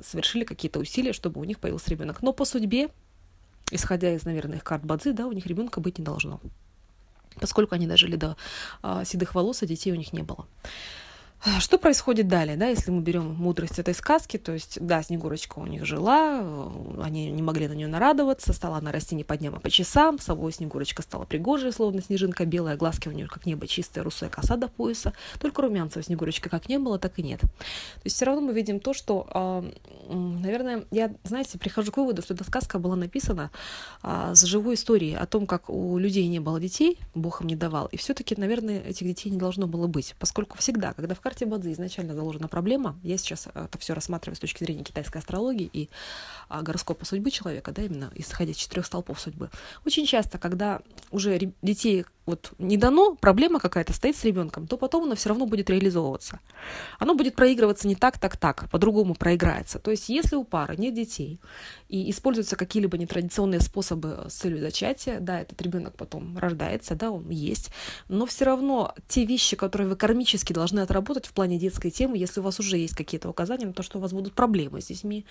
совершили 0.02 0.44
какие-то 0.44 0.78
усилия, 0.78 1.12
чтобы 1.12 1.40
у 1.40 1.44
них 1.44 1.58
появился 1.58 1.90
ребенок. 1.90 2.22
Но 2.22 2.32
по 2.32 2.44
судьбе 2.44 2.88
исходя 3.70 4.12
из, 4.12 4.24
наверное, 4.24 4.56
их 4.56 4.64
карт 4.64 4.84
Бадзи, 4.84 5.12
да, 5.12 5.26
у 5.26 5.32
них 5.32 5.46
ребенка 5.46 5.80
быть 5.80 5.98
не 5.98 6.04
должно 6.04 6.40
поскольку 7.38 7.74
они 7.74 7.86
дожили 7.86 8.16
до 8.16 8.36
а, 8.82 9.04
седых 9.04 9.34
волос, 9.34 9.62
а 9.62 9.66
детей 9.66 9.92
у 9.92 9.96
них 9.96 10.12
не 10.12 10.22
было. 10.22 10.46
Что 11.58 11.78
происходит 11.78 12.28
далее, 12.28 12.54
да, 12.58 12.66
если 12.66 12.90
мы 12.90 13.00
берем 13.00 13.34
мудрость 13.34 13.78
этой 13.78 13.94
сказки, 13.94 14.36
то 14.36 14.52
есть, 14.52 14.78
да, 14.78 15.02
Снегурочка 15.02 15.58
у 15.58 15.66
них 15.66 15.86
жила, 15.86 16.40
э, 16.42 17.02
они 17.02 17.30
не 17.30 17.40
могли 17.40 17.66
на 17.66 17.72
нее 17.72 17.88
нарадоваться, 17.88 18.52
стала 18.52 18.76
она 18.76 18.92
расти 18.92 19.14
не 19.14 19.24
по 19.24 19.38
дням, 19.38 19.54
а 19.54 19.58
по 19.58 19.70
часам, 19.70 20.18
с 20.18 20.24
собой 20.24 20.52
Снегурочка 20.52 21.00
стала 21.00 21.24
пригожей, 21.24 21.72
словно 21.72 22.02
снежинка 22.02 22.44
белая, 22.44 22.76
глазки 22.76 23.08
у 23.08 23.12
нее 23.12 23.26
как 23.26 23.46
небо 23.46 23.66
чистая, 23.66 24.04
русая 24.04 24.28
коса 24.28 24.56
до 24.56 24.68
пояса, 24.68 25.14
только 25.38 25.62
румянца 25.62 26.00
у 26.00 26.02
Снегурочки 26.02 26.48
как 26.48 26.68
не 26.68 26.78
было, 26.78 26.98
так 26.98 27.18
и 27.18 27.22
нет. 27.22 27.40
То 27.40 27.48
есть 28.04 28.16
все 28.16 28.26
равно 28.26 28.42
мы 28.42 28.52
видим 28.52 28.78
то, 28.78 28.92
что, 28.92 29.26
а, 29.32 29.64
наверное, 30.10 30.84
я, 30.90 31.10
знаете, 31.24 31.58
прихожу 31.58 31.90
к 31.90 31.96
выводу, 31.96 32.20
что 32.20 32.34
эта 32.34 32.44
сказка 32.44 32.78
была 32.78 32.96
написана 32.96 33.50
а, 34.02 34.34
с 34.34 34.42
живой 34.42 34.74
историей 34.74 35.14
о 35.14 35.24
том, 35.24 35.46
как 35.46 35.70
у 35.70 35.96
людей 35.96 36.28
не 36.28 36.38
было 36.38 36.60
детей, 36.60 36.98
Бог 37.14 37.40
им 37.40 37.46
не 37.46 37.56
давал, 37.56 37.86
и 37.86 37.96
все-таки, 37.96 38.34
наверное, 38.36 38.80
этих 38.80 39.06
детей 39.06 39.30
не 39.30 39.38
должно 39.38 39.66
было 39.66 39.86
быть, 39.86 40.14
поскольку 40.18 40.58
всегда, 40.58 40.92
когда 40.92 41.14
в 41.14 41.20
карте 41.30 41.46
Бадзи 41.46 41.74
изначально 41.74 42.12
заложена 42.14 42.48
проблема. 42.48 42.98
Я 43.04 43.16
сейчас 43.16 43.46
это 43.54 43.78
все 43.78 43.94
рассматриваю 43.94 44.34
с 44.34 44.40
точки 44.40 44.64
зрения 44.64 44.82
китайской 44.82 45.18
астрологии 45.18 45.70
и 45.72 45.88
а, 46.48 46.60
гороскопа 46.60 47.04
судьбы 47.04 47.30
человека, 47.30 47.70
да, 47.70 47.82
именно 47.82 48.10
исходя 48.16 48.50
из 48.50 48.56
четырех 48.56 48.84
столпов 48.84 49.20
судьбы. 49.20 49.48
Очень 49.86 50.06
часто, 50.06 50.38
когда 50.38 50.80
уже 51.12 51.38
детей 51.62 52.04
вот 52.26 52.52
не 52.58 52.76
дано, 52.76 53.16
проблема 53.16 53.58
какая-то 53.58 53.92
стоит 53.92 54.16
с 54.16 54.24
ребенком, 54.24 54.66
то 54.66 54.76
потом 54.76 55.04
она 55.04 55.14
все 55.14 55.30
равно 55.30 55.46
будет 55.46 55.68
реализовываться. 55.68 56.38
Оно 56.98 57.14
будет 57.14 57.34
проигрываться 57.34 57.88
не 57.88 57.96
так, 57.96 58.18
так, 58.18 58.36
так, 58.36 58.70
по-другому 58.70 59.14
проиграется. 59.14 59.78
То 59.78 59.90
есть 59.90 60.08
если 60.08 60.36
у 60.36 60.44
пары 60.44 60.76
нет 60.76 60.94
детей 60.94 61.40
и 61.88 62.10
используются 62.10 62.56
какие-либо 62.56 62.98
нетрадиционные 62.98 63.60
способы 63.60 64.26
с 64.28 64.34
целью 64.34 64.60
зачатия, 64.60 65.18
да, 65.18 65.40
этот 65.40 65.60
ребенок 65.62 65.96
потом 65.96 66.38
рождается, 66.38 66.94
да, 66.94 67.10
он 67.10 67.30
есть, 67.30 67.70
но 68.08 68.26
все 68.26 68.44
равно 68.44 68.94
те 69.08 69.24
вещи, 69.24 69.56
которые 69.56 69.88
вы 69.88 69.96
кармически 69.96 70.52
должны 70.52 70.80
отработать 70.80 71.19
в 71.26 71.32
плане 71.32 71.58
детской 71.58 71.90
темы, 71.90 72.16
если 72.18 72.40
у 72.40 72.42
вас 72.42 72.60
уже 72.60 72.76
есть 72.76 72.94
какие-то 72.94 73.28
указания 73.28 73.66
на 73.66 73.72
то, 73.72 73.82
что 73.82 73.98
у 73.98 74.00
вас 74.00 74.12
будут 74.12 74.34
проблемы 74.34 74.80
с 74.80 74.86
детьми, 74.86 75.24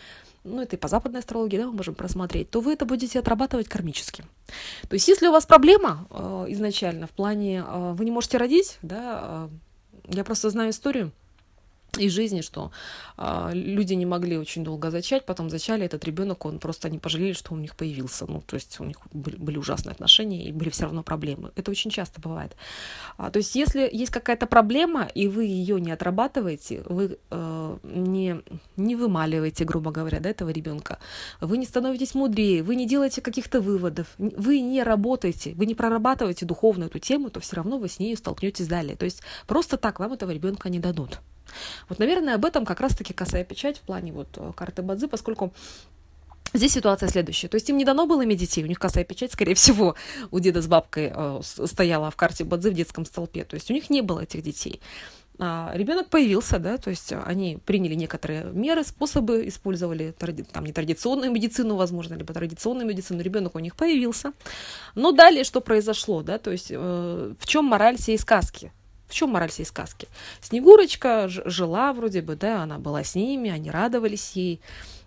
ну, 0.43 0.61
это 0.61 0.75
и 0.75 0.79
по 0.79 0.87
западной 0.87 1.19
астрологии, 1.19 1.57
да, 1.57 1.65
мы 1.67 1.73
можем 1.73 1.95
просмотреть, 1.95 2.49
то 2.49 2.61
вы 2.61 2.73
это 2.73 2.85
будете 2.85 3.19
отрабатывать 3.19 3.67
кармически. 3.67 4.23
То 4.87 4.93
есть 4.93 5.07
если 5.07 5.27
у 5.27 5.31
вас 5.31 5.45
проблема 5.45 6.07
э, 6.09 6.45
изначально 6.49 7.07
в 7.07 7.11
плане 7.11 7.63
э, 7.65 7.93
вы 7.93 8.05
не 8.05 8.11
можете 8.11 8.37
родить, 8.37 8.77
да, 8.81 9.49
э, 10.05 10.13
я 10.15 10.23
просто 10.23 10.49
знаю 10.49 10.71
историю, 10.71 11.11
из 11.97 12.11
жизни, 12.11 12.41
что 12.41 12.71
а, 13.17 13.51
люди 13.53 13.93
не 13.93 14.05
могли 14.05 14.37
очень 14.37 14.63
долго 14.63 14.91
зачать, 14.91 15.25
потом 15.25 15.49
зачали 15.49 15.85
этот 15.85 16.05
ребенок, 16.05 16.45
он 16.45 16.59
просто 16.59 16.87
они 16.87 16.99
пожалели, 16.99 17.33
что 17.33 17.53
он 17.53 17.59
у 17.59 17.61
них 17.61 17.75
появился. 17.75 18.25
Ну, 18.27 18.41
то 18.45 18.55
есть 18.55 18.79
у 18.79 18.85
них 18.85 18.97
были, 19.11 19.35
были 19.35 19.57
ужасные 19.57 19.93
отношения 19.93 20.45
и 20.45 20.51
были 20.51 20.69
все 20.69 20.83
равно 20.83 21.03
проблемы. 21.03 21.51
Это 21.55 21.71
очень 21.71 21.91
часто 21.91 22.21
бывает. 22.21 22.55
А, 23.17 23.31
то 23.31 23.37
есть 23.37 23.55
если 23.55 23.89
есть 23.91 24.11
какая-то 24.11 24.45
проблема, 24.45 25.07
и 25.15 25.27
вы 25.27 25.45
ее 25.45 25.79
не 25.81 25.91
отрабатываете, 25.91 26.83
вы 26.85 27.17
э, 27.29 27.77
не, 27.83 28.41
не 28.77 28.95
вымаливаете, 28.95 29.65
грубо 29.65 29.91
говоря, 29.91 30.19
да, 30.19 30.29
этого 30.29 30.49
ребенка, 30.49 30.99
вы 31.41 31.57
не 31.57 31.65
становитесь 31.65 32.13
мудрее, 32.15 32.63
вы 32.63 32.75
не 32.75 32.87
делаете 32.87 33.21
каких-то 33.21 33.61
выводов, 33.61 34.07
вы 34.17 34.61
не 34.61 34.83
работаете, 34.83 35.53
вы 35.55 35.65
не 35.65 35.75
прорабатываете 35.75 36.45
духовно 36.45 36.85
эту 36.85 36.99
тему, 36.99 37.29
то 37.29 37.39
все 37.39 37.55
равно 37.55 37.77
вы 37.77 37.89
с 37.89 37.99
ней 37.99 38.15
столкнетесь 38.15 38.67
далее. 38.67 38.95
То 38.95 39.05
есть 39.05 39.21
просто 39.47 39.77
так 39.77 39.99
вам 39.99 40.13
этого 40.13 40.31
ребенка 40.31 40.69
не 40.69 40.79
дадут. 40.79 41.19
Вот, 41.87 41.99
наверное, 41.99 42.35
об 42.35 42.45
этом 42.45 42.65
как 42.65 42.79
раз-таки 42.79 43.13
косая 43.13 43.43
печать 43.43 43.77
в 43.77 43.81
плане 43.81 44.11
вот 44.11 44.27
э, 44.37 44.51
карты 44.55 44.81
Бадзи, 44.81 45.07
поскольку 45.07 45.53
Здесь 46.51 46.73
ситуация 46.73 47.09
следующая. 47.09 47.47
То 47.47 47.55
есть 47.55 47.69
им 47.69 47.77
не 47.77 47.85
дано 47.85 48.07
было 48.07 48.25
иметь 48.25 48.39
детей. 48.39 48.63
У 48.63 48.67
них 48.67 48.79
косая 48.79 49.03
печать, 49.03 49.31
скорее 49.31 49.53
всего, 49.53 49.95
у 50.31 50.39
деда 50.39 50.61
с 50.61 50.67
бабкой 50.67 51.11
э, 51.13 51.41
стояла 51.43 52.09
в 52.09 52.15
карте 52.15 52.43
Бадзи 52.43 52.69
в 52.69 52.73
детском 52.73 53.05
столпе. 53.05 53.43
То 53.43 53.53
есть 53.53 53.69
у 53.69 53.73
них 53.73 53.89
не 53.91 54.01
было 54.01 54.21
этих 54.21 54.41
детей. 54.41 54.81
А 55.41 55.71
ребенок 55.73 56.09
появился, 56.09 56.59
да, 56.59 56.77
то 56.77 56.89
есть 56.89 57.13
они 57.13 57.59
приняли 57.65 57.95
некоторые 57.95 58.43
меры, 58.51 58.83
способы, 58.83 59.47
использовали 59.47 60.13
там 60.51 60.65
нетрадиционную 60.65 61.31
медицину, 61.31 61.75
возможно, 61.75 62.15
либо 62.15 62.33
традиционную 62.33 62.85
медицину. 62.85 63.21
Ребенок 63.21 63.55
у 63.55 63.59
них 63.59 63.77
появился. 63.77 64.33
Но 64.95 65.13
далее 65.13 65.45
что 65.45 65.61
произошло, 65.61 66.23
да, 66.23 66.39
то 66.39 66.51
есть 66.51 66.71
э, 66.71 67.33
в 67.39 67.47
чем 67.47 67.65
мораль 67.65 67.95
всей 67.95 68.19
сказки? 68.19 68.73
В 69.09 69.13
чем 69.13 69.31
мораль 69.31 69.49
всей 69.49 69.65
сказки? 69.65 70.07
Снегурочка 70.39 71.27
жила 71.27 71.91
вроде 71.93 72.21
бы, 72.21 72.35
да, 72.35 72.63
она 72.63 72.77
была 72.77 73.03
с 73.03 73.15
ними, 73.15 73.49
они 73.49 73.71
радовались 73.71 74.31
ей, 74.35 74.61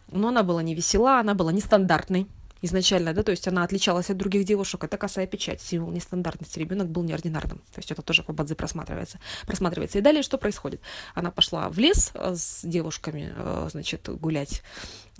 но 0.08 0.28
она 0.28 0.42
была 0.42 0.62
не 0.62 0.74
весела, 0.74 1.20
она 1.20 1.34
была 1.34 1.52
нестандартной 1.52 2.26
изначально, 2.62 3.12
да, 3.12 3.22
то 3.22 3.32
есть 3.32 3.46
она 3.48 3.64
отличалась 3.64 4.08
от 4.08 4.16
других 4.16 4.44
девушек, 4.44 4.84
это 4.84 4.96
косая 4.96 5.26
печать, 5.26 5.60
символ 5.60 5.90
нестандартности, 5.90 6.58
ребенок 6.58 6.88
был 6.88 7.02
неординарным, 7.02 7.58
то 7.58 7.78
есть 7.78 7.90
это 7.90 8.02
тоже 8.02 8.22
по 8.22 8.32
Бадзе 8.32 8.54
просматривается, 8.54 9.18
просматривается. 9.46 9.98
И 9.98 10.00
далее 10.00 10.22
что 10.22 10.38
происходит? 10.38 10.80
Она 11.14 11.30
пошла 11.30 11.68
в 11.68 11.78
лес 11.78 12.12
э, 12.14 12.34
с 12.36 12.60
девушками, 12.62 13.32
э, 13.36 13.68
значит, 13.70 14.08
гулять, 14.08 14.62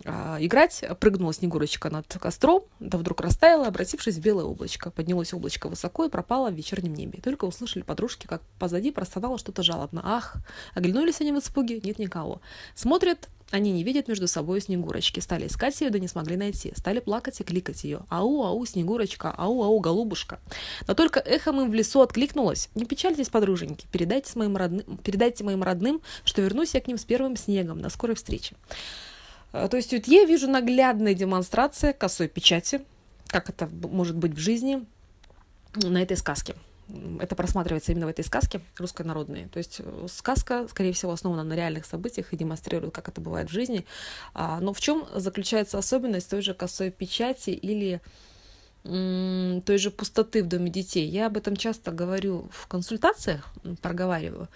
э, 0.04 0.36
играть, 0.40 0.84
прыгнула 1.00 1.32
Снегурочка 1.32 1.90
над 1.90 2.06
костром, 2.20 2.64
да 2.80 2.98
вдруг 2.98 3.20
растаяла, 3.20 3.66
обратившись 3.66 4.16
в 4.16 4.20
белое 4.20 4.44
облачко. 4.44 4.90
Поднялось 4.90 5.32
облачко 5.32 5.68
высоко 5.68 6.04
и 6.04 6.08
пропало 6.08 6.50
в 6.50 6.54
вечернем 6.54 6.94
небе. 6.94 7.20
Только 7.22 7.44
услышали 7.44 7.82
подружки, 7.82 8.26
как 8.26 8.42
позади 8.58 8.90
простонало 8.90 9.38
что-то 9.38 9.62
жалобно. 9.62 10.02
Ах! 10.04 10.36
Оглянулись 10.74 11.20
они 11.20 11.32
в 11.32 11.38
испуге, 11.38 11.80
нет 11.82 11.98
никого. 11.98 12.40
Смотрят, 12.74 13.28
они 13.52 13.70
не 13.70 13.84
видят 13.84 14.08
между 14.08 14.26
собой 14.26 14.62
Снегурочки. 14.62 15.20
Стали 15.20 15.46
искать 15.46 15.78
ее, 15.82 15.90
да 15.90 15.98
не 15.98 16.08
смогли 16.08 16.36
найти. 16.36 16.72
Стали 16.74 17.00
плакать 17.00 17.38
и 17.40 17.44
кликать 17.44 17.84
ее. 17.84 18.00
Ау, 18.08 18.42
ау, 18.44 18.64
Снегурочка, 18.64 19.32
ау, 19.36 19.62
ау, 19.62 19.78
голубушка. 19.78 20.40
Но 20.88 20.94
только 20.94 21.20
эхом 21.20 21.60
им 21.60 21.70
в 21.70 21.74
лесу 21.74 22.00
откликнулось. 22.00 22.70
Не 22.74 22.86
печальтесь, 22.86 23.28
подруженьки, 23.28 23.86
передайте 23.92 24.38
моим 24.38 24.56
родным, 24.56 24.96
передайте 25.04 25.44
моим 25.44 25.62
родным, 25.62 26.00
что 26.24 26.40
вернусь 26.40 26.72
я 26.74 26.80
к 26.80 26.88
ним 26.88 26.96
с 26.96 27.04
первым 27.04 27.36
снегом. 27.36 27.78
На 27.80 27.90
скорой 27.90 28.16
встрече. 28.16 28.56
А, 29.52 29.68
то 29.68 29.76
есть 29.76 29.92
вот 29.92 30.06
я 30.06 30.24
вижу 30.24 30.48
наглядная 30.50 31.14
демонстрация 31.14 31.92
косой 31.92 32.28
печати, 32.28 32.82
как 33.26 33.48
это 33.48 33.68
может 33.68 34.16
быть 34.16 34.34
в 34.34 34.38
жизни 34.38 34.84
на 35.74 36.02
этой 36.02 36.16
сказке 36.16 36.54
это 37.20 37.34
просматривается 37.34 37.92
именно 37.92 38.06
в 38.06 38.10
этой 38.10 38.24
сказке 38.24 38.60
русской 38.78 39.02
народной. 39.02 39.48
То 39.48 39.58
есть 39.58 39.80
э, 39.80 40.06
сказка, 40.08 40.66
скорее 40.68 40.92
всего, 40.92 41.12
основана 41.12 41.44
на 41.44 41.54
реальных 41.54 41.86
событиях 41.86 42.32
и 42.32 42.36
демонстрирует, 42.36 42.94
как 42.94 43.08
это 43.08 43.20
бывает 43.20 43.48
в 43.48 43.52
жизни. 43.52 43.86
А, 44.34 44.60
но 44.60 44.72
в 44.72 44.80
чем 44.80 45.06
заключается 45.14 45.78
особенность 45.78 46.28
той 46.28 46.42
же 46.42 46.54
косой 46.54 46.90
печати 46.90 47.50
или 47.50 48.00
той 48.84 49.78
же 49.78 49.92
пустоты 49.92 50.42
в 50.42 50.48
доме 50.48 50.68
детей. 50.68 51.06
Я 51.06 51.26
об 51.26 51.36
этом 51.36 51.54
часто 51.54 51.92
говорю 51.92 52.48
в 52.50 52.66
консультациях, 52.66 53.48
проговариваю. 53.80 54.48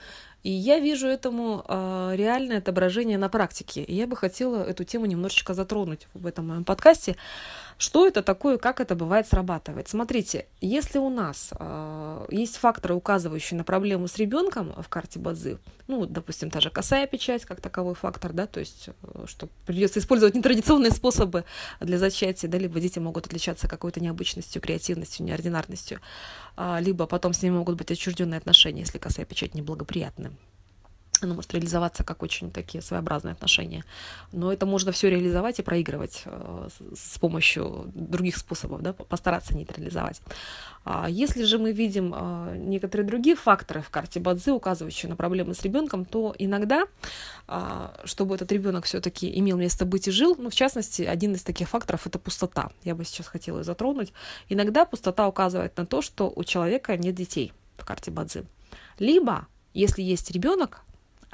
И 0.46 0.50
я 0.50 0.78
вижу 0.78 1.08
этому 1.08 1.64
э, 1.66 2.12
реальное 2.14 2.58
отображение 2.58 3.18
на 3.18 3.28
практике. 3.28 3.82
И 3.82 3.92
я 3.96 4.06
бы 4.06 4.16
хотела 4.16 4.62
эту 4.62 4.84
тему 4.84 5.06
немножечко 5.06 5.54
затронуть 5.54 6.06
в 6.14 6.24
этом 6.24 6.46
моем 6.46 6.62
подкасте. 6.64 7.16
Что 7.78 8.06
это 8.06 8.22
такое, 8.22 8.56
как 8.56 8.80
это 8.80 8.94
бывает 8.94 9.28
срабатывает? 9.28 9.86
Смотрите, 9.86 10.46
если 10.62 10.98
у 10.98 11.10
нас 11.10 11.50
э, 11.52 12.26
есть 12.30 12.56
факторы, 12.56 12.94
указывающие 12.94 13.58
на 13.58 13.64
проблему 13.64 14.08
с 14.08 14.16
ребенком 14.16 14.72
в 14.82 14.88
карте 14.88 15.18
Базы, 15.18 15.58
ну, 15.86 16.06
допустим, 16.06 16.50
та 16.50 16.60
же 16.60 16.70
косая 16.70 17.06
печать, 17.06 17.44
как 17.44 17.60
таковой 17.60 17.94
фактор, 17.94 18.32
да, 18.32 18.46
то 18.46 18.60
есть, 18.60 18.88
э, 18.88 19.24
что 19.26 19.50
придется 19.66 19.98
использовать 19.98 20.34
нетрадиционные 20.34 20.90
способы 20.90 21.44
для 21.80 21.98
зачатия, 21.98 22.48
да, 22.48 22.56
либо 22.56 22.80
дети 22.80 22.98
могут 22.98 23.26
отличаться 23.26 23.68
какой-то 23.68 24.00
необычностью, 24.00 24.62
креативностью, 24.62 25.26
неординарностью, 25.26 26.00
э, 26.56 26.78
либо 26.80 27.06
потом 27.06 27.34
с 27.34 27.42
ними 27.42 27.56
могут 27.56 27.76
быть 27.76 27.90
отчужденные 27.90 28.38
отношения, 28.38 28.80
если 28.80 28.96
косая 28.96 29.26
печать 29.26 29.54
неблагоприятная 29.54 30.32
оно 31.24 31.34
может 31.34 31.52
реализоваться 31.54 32.04
как 32.04 32.22
очень 32.22 32.50
такие 32.50 32.82
своеобразные 32.82 33.32
отношения. 33.32 33.84
Но 34.32 34.52
это 34.52 34.66
можно 34.66 34.92
все 34.92 35.08
реализовать 35.08 35.58
и 35.58 35.62
проигрывать 35.62 36.22
э, 36.24 36.68
с 36.94 37.18
помощью 37.18 37.90
других 37.94 38.36
способов, 38.36 38.82
да, 38.82 38.92
постараться 38.92 39.56
нейтрализовать. 39.56 40.20
А 40.84 41.08
если 41.08 41.42
же 41.42 41.58
мы 41.58 41.72
видим 41.72 42.14
э, 42.14 42.56
некоторые 42.58 43.06
другие 43.06 43.34
факторы 43.34 43.82
в 43.82 43.90
карте 43.90 44.20
Бадзи, 44.20 44.50
указывающие 44.50 45.10
на 45.10 45.16
проблемы 45.16 45.54
с 45.54 45.62
ребенком, 45.62 46.04
то 46.04 46.34
иногда, 46.38 46.84
э, 47.48 47.88
чтобы 48.04 48.36
этот 48.36 48.52
ребенок 48.52 48.84
все-таки 48.84 49.36
имел 49.38 49.56
место 49.56 49.84
быть 49.84 50.06
и 50.06 50.10
жил, 50.10 50.36
ну, 50.38 50.48
в 50.50 50.54
частности, 50.54 51.02
один 51.02 51.34
из 51.34 51.42
таких 51.42 51.68
факторов 51.68 52.06
это 52.06 52.18
пустота. 52.18 52.70
Я 52.84 52.94
бы 52.94 53.04
сейчас 53.04 53.26
хотела 53.26 53.64
затронуть. 53.64 54.12
Иногда 54.48 54.84
пустота 54.84 55.26
указывает 55.26 55.76
на 55.76 55.86
то, 55.86 56.02
что 56.02 56.32
у 56.34 56.44
человека 56.44 56.96
нет 56.96 57.14
детей 57.14 57.52
в 57.76 57.84
карте 57.84 58.10
Бадзи. 58.10 58.44
Либо, 58.98 59.46
если 59.74 60.02
есть 60.02 60.30
ребенок, 60.30 60.82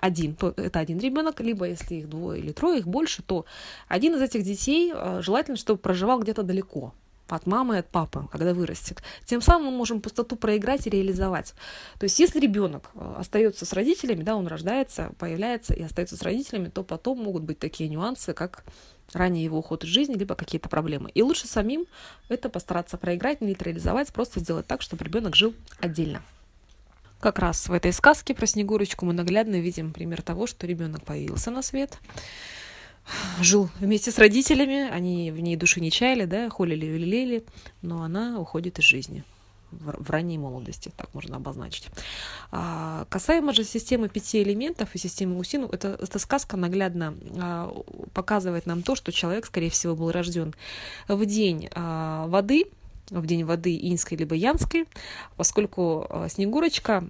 один, 0.03 0.35
то 0.35 0.53
это 0.57 0.81
один 0.81 0.99
ребенок, 0.99 1.41
либо 1.41 1.69
если 1.69 1.95
их 1.95 2.09
двое 2.09 2.41
или 2.41 2.51
трое, 2.51 2.81
их 2.81 2.89
больше, 2.89 3.23
то 3.23 3.47
один 3.87 4.17
из 4.17 4.21
этих 4.21 4.43
детей 4.43 4.93
э, 4.93 5.21
желательно, 5.23 5.57
чтобы 5.57 5.79
проживал 5.79 6.19
где-то 6.19 6.43
далеко 6.43 6.93
от 7.29 7.47
мамы 7.47 7.77
и 7.77 7.79
от 7.79 7.87
папы, 7.87 8.27
когда 8.33 8.53
вырастет. 8.53 9.01
Тем 9.25 9.41
самым 9.41 9.71
мы 9.71 9.79
можем 9.79 10.01
пустоту 10.01 10.35
проиграть 10.35 10.89
и 10.89 10.91
реализовать. 10.91 11.55
То 12.01 12.05
есть 12.05 12.19
если 12.19 12.41
ребенок 12.41 12.91
э, 12.95 13.15
остается 13.17 13.65
с 13.65 13.73
родителями, 13.73 14.25
да, 14.25 14.35
он 14.35 14.49
рождается, 14.49 15.13
появляется 15.21 15.73
и 15.73 15.83
остается 15.83 16.17
с 16.17 16.23
родителями, 16.23 16.69
то 16.69 16.83
потом 16.83 17.23
могут 17.23 17.45
быть 17.45 17.61
такие 17.61 17.89
нюансы, 17.89 18.35
как 18.35 18.65
ранее 19.13 19.45
его 19.45 19.59
уход 19.59 19.85
из 19.85 19.91
жизни, 19.91 20.15
либо 20.15 20.35
какие-то 20.35 20.69
проблемы. 20.69 21.11
И 21.11 21.23
лучше 21.23 21.47
самим 21.47 21.87
это 22.29 22.49
постараться 22.49 22.99
проиграть, 22.99 23.41
нейтрализовать, 23.41 24.13
просто 24.13 24.41
сделать 24.41 24.67
так, 24.67 24.83
чтобы 24.83 25.05
ребенок 25.05 25.37
жил 25.37 25.55
отдельно. 25.79 26.23
Как 27.23 27.39
раз 27.39 27.69
в 27.69 27.73
этой 27.73 27.93
сказке 27.93 28.35
про 28.35 28.47
Снегурочку 28.47 29.07
мы 29.07 29.13
наглядно 29.13 29.61
видим 29.61 29.93
пример 29.93 30.23
того, 30.23 30.49
что 30.49 30.67
ребенок 30.67 31.05
появился 31.05 31.53
на 31.53 31.63
свет, 31.63 32.01
жил 33.41 33.71
вместе 33.79 34.11
с 34.11 34.19
родителями, 34.19 34.91
они 34.91 35.31
в 35.31 35.39
ней 35.39 35.55
души 35.55 35.81
не 35.81 35.93
чаяли, 35.93 36.25
да, 36.25 36.51
холили 36.51 36.85
и 36.85 36.99
лелели, 36.99 37.45
но 37.81 38.03
она 38.03 38.41
уходит 38.41 38.81
из 38.81 38.85
жизни 38.87 39.23
в, 39.71 40.11
ранней 40.11 40.37
молодости, 40.37 40.91
так 40.97 41.15
можно 41.15 41.37
обозначить. 41.37 41.87
А, 42.51 43.07
касаемо 43.09 43.53
же 43.53 43.63
системы 43.63 44.09
пяти 44.09 44.43
элементов 44.43 44.93
и 44.97 44.99
системы 44.99 45.39
Усину, 45.39 45.69
это, 45.69 45.97
эта 46.03 46.19
сказка 46.19 46.57
наглядно 46.57 47.15
а, 47.37 47.73
показывает 48.15 48.67
нам 48.67 48.83
то, 48.83 48.97
что 48.97 49.13
человек, 49.13 49.47
скорее 49.47 49.71
всего, 49.71 49.95
был 49.95 50.11
рожден 50.11 50.57
в 51.07 51.25
день 51.25 51.69
а, 51.71 52.27
воды, 52.27 52.65
в 53.11 53.27
день 53.27 53.45
воды 53.45 53.79
инской 53.81 54.17
либо 54.17 54.35
янской, 54.35 54.87
поскольку 55.37 56.07
а, 56.09 56.29
Снегурочка 56.29 57.05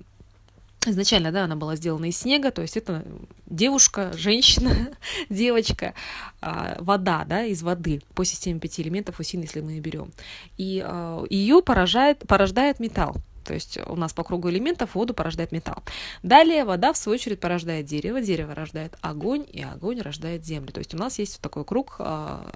Изначально, 0.85 1.31
да, 1.31 1.45
она 1.45 1.55
была 1.55 1.77
сделана 1.77 2.07
из 2.07 2.19
снега, 2.19 2.51
то 2.51 2.61
есть 2.61 2.77
это 2.77 3.05
девушка, 3.47 4.13
женщина, 4.17 4.89
девочка, 5.31 5.95
а, 6.41 6.77
вода, 6.81 7.25
да, 7.25 7.45
из 7.45 7.63
воды 7.63 8.03
по 8.15 8.25
системе 8.25 8.59
пяти 8.59 8.83
элементов 8.83 9.21
усин, 9.21 9.43
если 9.43 9.61
мы 9.61 9.73
ее 9.73 9.81
берем. 9.81 10.11
И 10.59 10.83
а, 10.85 11.25
ее 11.31 11.63
порождает 11.63 12.81
металл. 12.81 13.17
То 13.43 13.55
есть 13.55 13.79
у 13.87 13.97
нас 13.97 14.13
по 14.13 14.25
кругу 14.25 14.51
элементов 14.51 14.95
воду 14.95 15.15
порождает 15.15 15.53
металл. 15.53 15.83
Далее 16.23 16.65
вода, 16.65 16.93
в 16.93 16.97
свою 16.97 17.15
очередь, 17.15 17.41
порождает 17.41 17.87
дерево, 17.87 18.21
дерево 18.21 18.55
рождает 18.55 18.97
огонь, 19.01 19.47
и 19.51 19.63
огонь 19.63 20.01
рождает 20.01 20.45
землю. 20.45 20.73
То 20.73 20.79
есть 20.79 20.95
у 20.95 20.97
нас 20.97 21.19
есть 21.19 21.35
вот 21.35 21.43
такой 21.43 21.65
круг 21.65 21.97
а, 21.99 22.51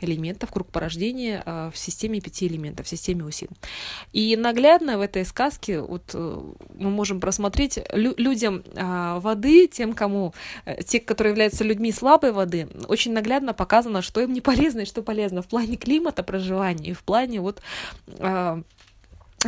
элементов, 0.00 0.50
круг 0.50 0.68
порождения 0.70 1.42
а, 1.44 1.70
в 1.70 1.78
системе 1.78 2.20
пяти 2.20 2.46
элементов, 2.46 2.86
в 2.86 2.88
системе 2.88 3.24
усин. 3.24 3.48
И 4.12 4.36
наглядно 4.36 4.98
в 4.98 5.00
этой 5.00 5.24
сказке 5.24 5.80
вот 5.80 6.10
э, 6.14 6.40
мы 6.74 6.90
можем 6.90 7.20
просмотреть 7.20 7.78
людям 7.92 8.62
а, 8.76 9.20
воды, 9.20 9.66
тем, 9.66 9.92
кому, 9.92 10.34
э, 10.64 10.82
те, 10.82 11.00
которые 11.00 11.32
являются 11.32 11.64
людьми 11.64 11.92
слабой 11.92 12.32
воды, 12.32 12.68
очень 12.88 13.12
наглядно 13.12 13.54
показано, 13.54 14.02
что 14.02 14.20
им 14.20 14.32
не 14.32 14.40
полезно 14.40 14.80
и 14.80 14.84
что 14.86 15.02
полезно 15.02 15.42
в 15.42 15.48
плане 15.48 15.76
климата 15.76 16.22
проживания 16.22 16.90
и 16.90 16.94
в 16.94 17.02
плане 17.02 17.40
вот 17.40 17.60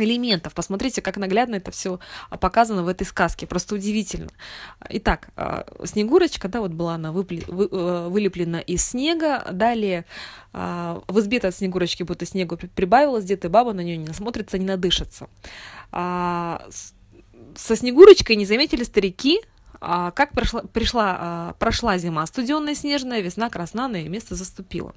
элементов. 0.03 0.53
Посмотрите, 0.53 1.01
как 1.01 1.17
наглядно 1.17 1.55
это 1.55 1.71
все 1.71 1.99
показано 2.39 2.83
в 2.83 2.87
этой 2.87 3.05
сказке. 3.05 3.47
Просто 3.47 3.75
удивительно. 3.75 4.29
Итак, 4.89 5.29
а, 5.35 5.65
Снегурочка, 5.83 6.47
да, 6.47 6.61
вот 6.61 6.71
была 6.71 6.95
она 6.95 7.09
э, 7.09 8.07
вылеплена 8.09 8.59
из 8.59 8.85
снега. 8.85 9.45
Далее 9.51 10.05
а, 10.53 11.01
в 11.07 11.19
избе 11.19 11.37
от 11.37 11.55
Снегурочки 11.55 12.03
будто 12.03 12.25
снегу 12.25 12.57
прибавилось, 12.57 13.25
где-то 13.25 13.49
баба 13.49 13.73
на 13.73 13.81
нее 13.81 13.97
не 13.97 14.05
насмотрится, 14.07 14.57
не 14.57 14.65
надышится. 14.65 15.29
А, 15.91 16.67
со 17.55 17.75
Снегурочкой 17.75 18.35
не 18.35 18.45
заметили 18.45 18.83
старики, 18.83 19.41
как 19.79 20.31
прошла, 20.33 20.61
пришла, 20.61 21.55
прошла 21.57 21.97
зима 21.97 22.25
студенная, 22.25 22.75
снежная, 22.75 23.21
весна 23.21 23.49
красна 23.49 23.87
на 23.87 23.95
ее 23.95 24.09
место 24.09 24.35
заступила. 24.35 24.93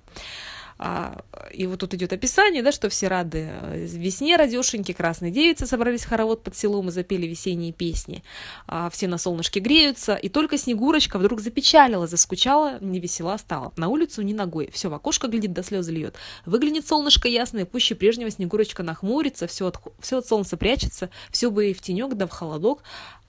А, 0.85 1.23
и 1.53 1.69
вот 1.69 1.79
тут 1.79 1.95
идет 1.95 2.13
описание, 2.13 2.61
да, 2.61 2.73
что 2.73 2.89
все 2.89 3.07
рады 3.07 3.51
э, 3.53 3.87
весне, 3.87 4.37
радешеньки, 4.37 4.91
красные 4.91 5.31
девицы 5.31 5.65
собрались 5.65 6.03
в 6.03 6.09
хоровод 6.09 6.43
под 6.43 6.57
селом 6.57 6.89
и 6.89 6.91
запели 6.91 7.25
весенние 7.25 7.73
песни. 7.73 8.25
А, 8.67 8.91
все 8.91 9.07
на 9.07 9.17
солнышке 9.17 9.61
греются, 9.61 10.17
и 10.17 10.29
только 10.29 10.59
Снегурочка 10.59 11.21
вдруг 11.21 11.41
запечалила, 11.41 12.09
заскучала, 12.09 12.81
невесела 12.81 13.37
стала. 13.37 13.73
На 13.77 13.87
улицу 13.87 14.23
ни 14.23 14.33
ногой, 14.33 14.71
все 14.73 14.91
в 14.91 14.95
окошко 14.95 15.29
глядит, 15.29 15.53
до 15.53 15.63
слез 15.63 15.87
льет. 15.87 16.17
Выглянет 16.47 16.85
солнышко 16.85 17.29
ясное, 17.29 17.65
пуще 17.65 17.95
прежнего 17.95 18.29
Снегурочка 18.31 18.83
нахмурится, 18.83 19.47
все 19.47 19.69
от, 19.69 19.79
все 20.01 20.19
от 20.19 20.27
солнца 20.27 20.57
прячется, 20.57 21.11
все 21.31 21.53
бы 21.53 21.71
и 21.71 21.75
в 21.75 21.81
тенек, 21.81 22.15
да 22.15 22.27
в 22.27 22.31
холодок, 22.31 22.83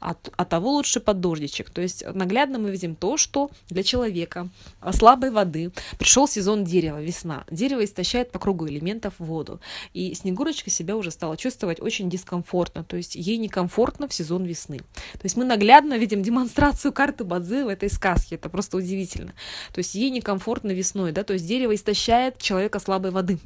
а, 0.04 0.16
а 0.36 0.46
того 0.46 0.74
лучше 0.74 1.00
под 1.00 1.22
дождичек. 1.22 1.70
То 1.70 1.82
есть 1.82 2.04
наглядно 2.14 2.60
мы 2.60 2.72
видим 2.72 2.96
то, 2.96 3.16
что 3.16 3.50
для 3.70 3.84
человека 3.84 4.50
слабой 4.92 5.32
воды 5.32 5.72
пришел 5.98 6.28
сезон 6.28 6.66
дерева, 6.66 7.02
весна. 7.02 7.46
Дерево 7.50 7.86
истощает 7.86 8.32
по 8.32 8.38
кругу 8.38 8.68
элементов 8.68 9.14
воду. 9.18 9.62
И 9.94 10.14
Снегурочка 10.14 10.70
себя 10.70 10.98
уже 10.98 11.10
стала 11.10 11.38
чувствовать 11.38 11.80
очень 11.80 12.10
дискомфортно, 12.10 12.84
то 12.84 12.98
есть 12.98 13.16
ей 13.16 13.38
некомфортно 13.38 14.10
в 14.10 14.14
сезон 14.14 14.44
весны. 14.44 14.80
То 15.14 15.24
есть 15.24 15.38
мы 15.38 15.46
наглядно 15.46 15.98
видим 15.98 16.22
демонстрацию 16.22 16.92
карты 16.92 17.24
Бадзи 17.24 17.64
в 17.64 17.70
этой 17.70 17.90
сказке, 17.90 18.36
это 18.36 18.50
просто 18.50 18.76
удивительно. 18.76 19.34
То 19.74 19.80
есть 19.80 19.96
ей 19.96 20.10
некомфортно 20.10 20.72
весной, 20.72 21.14
да, 21.14 21.24
то 21.24 21.34
есть 21.34 21.48
дерево 21.48 21.74
истощает 21.76 22.38
человека 22.40 22.80
слабой 22.80 23.12
воды. 23.12 23.40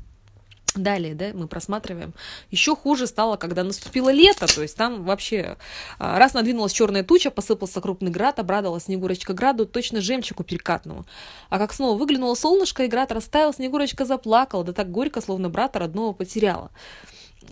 Далее, 0.75 1.15
да, 1.15 1.31
мы 1.33 1.47
просматриваем. 1.47 2.13
Еще 2.51 2.75
хуже 2.75 3.07
стало, 3.07 3.37
когда 3.37 3.63
наступило 3.63 4.09
лето, 4.09 4.47
то 4.53 4.61
есть 4.61 4.75
там 4.75 5.03
вообще 5.03 5.57
а, 5.97 6.19
раз 6.19 6.33
надвинулась 6.33 6.71
черная 6.71 7.03
туча, 7.03 7.31
посыпался 7.31 7.81
крупный 7.81 8.11
град, 8.11 8.37
обрадовала 8.39 8.79
Снегурочка 8.79 9.33
граду, 9.33 9.65
точно 9.65 10.01
жемчугу 10.01 10.43
перекатному. 10.43 11.05
А 11.49 11.57
как 11.57 11.73
снова 11.73 11.97
выглянуло 11.97 12.35
солнышко, 12.35 12.83
и 12.83 12.87
град 12.87 13.11
растаял, 13.11 13.53
Снегурочка 13.53 14.05
заплакала, 14.05 14.63
да 14.63 14.73
так 14.73 14.91
горько, 14.91 15.21
словно 15.21 15.49
брата 15.49 15.79
родного 15.79 16.13
потеряла. 16.13 16.69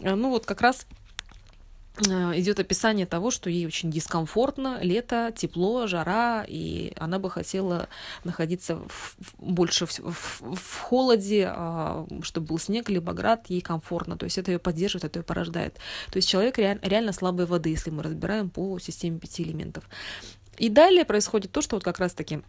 А, 0.03 0.15
ну 0.15 0.29
вот 0.29 0.45
как 0.45 0.61
раз 0.61 0.85
идет 2.01 2.59
описание 2.59 3.05
того, 3.05 3.31
что 3.31 3.49
ей 3.49 3.65
очень 3.65 3.91
дискомфортно, 3.91 4.79
лето, 4.81 5.33
тепло, 5.35 5.87
жара, 5.87 6.45
и 6.47 6.93
она 6.97 7.19
бы 7.19 7.29
хотела 7.29 7.87
находиться 8.23 8.75
в, 8.75 9.15
больше 9.37 9.85
в, 9.85 9.99
в, 9.99 10.55
в 10.55 10.79
холоде, 10.81 11.49
а, 11.49 12.05
чтобы 12.21 12.47
был 12.47 12.59
снег 12.59 12.89
либо 12.89 13.13
град, 13.13 13.45
ей 13.47 13.61
комфортно. 13.61 14.17
То 14.17 14.25
есть 14.25 14.37
это 14.37 14.51
ее 14.51 14.59
поддерживает, 14.59 15.05
это 15.05 15.19
ее 15.19 15.23
порождает. 15.23 15.75
То 16.11 16.17
есть 16.17 16.27
человек 16.27 16.57
реаль, 16.57 16.79
реально 16.81 17.13
слабой 17.13 17.45
воды, 17.45 17.69
если 17.69 17.91
мы 17.91 18.03
разбираем 18.03 18.49
по 18.49 18.77
системе 18.79 19.19
пяти 19.19 19.43
элементов. 19.43 19.83
И 20.57 20.69
далее 20.69 21.05
происходит 21.05 21.51
то, 21.51 21.61
что 21.61 21.75
вот 21.75 21.83
как 21.83 21.99
раз-таки 21.99 22.41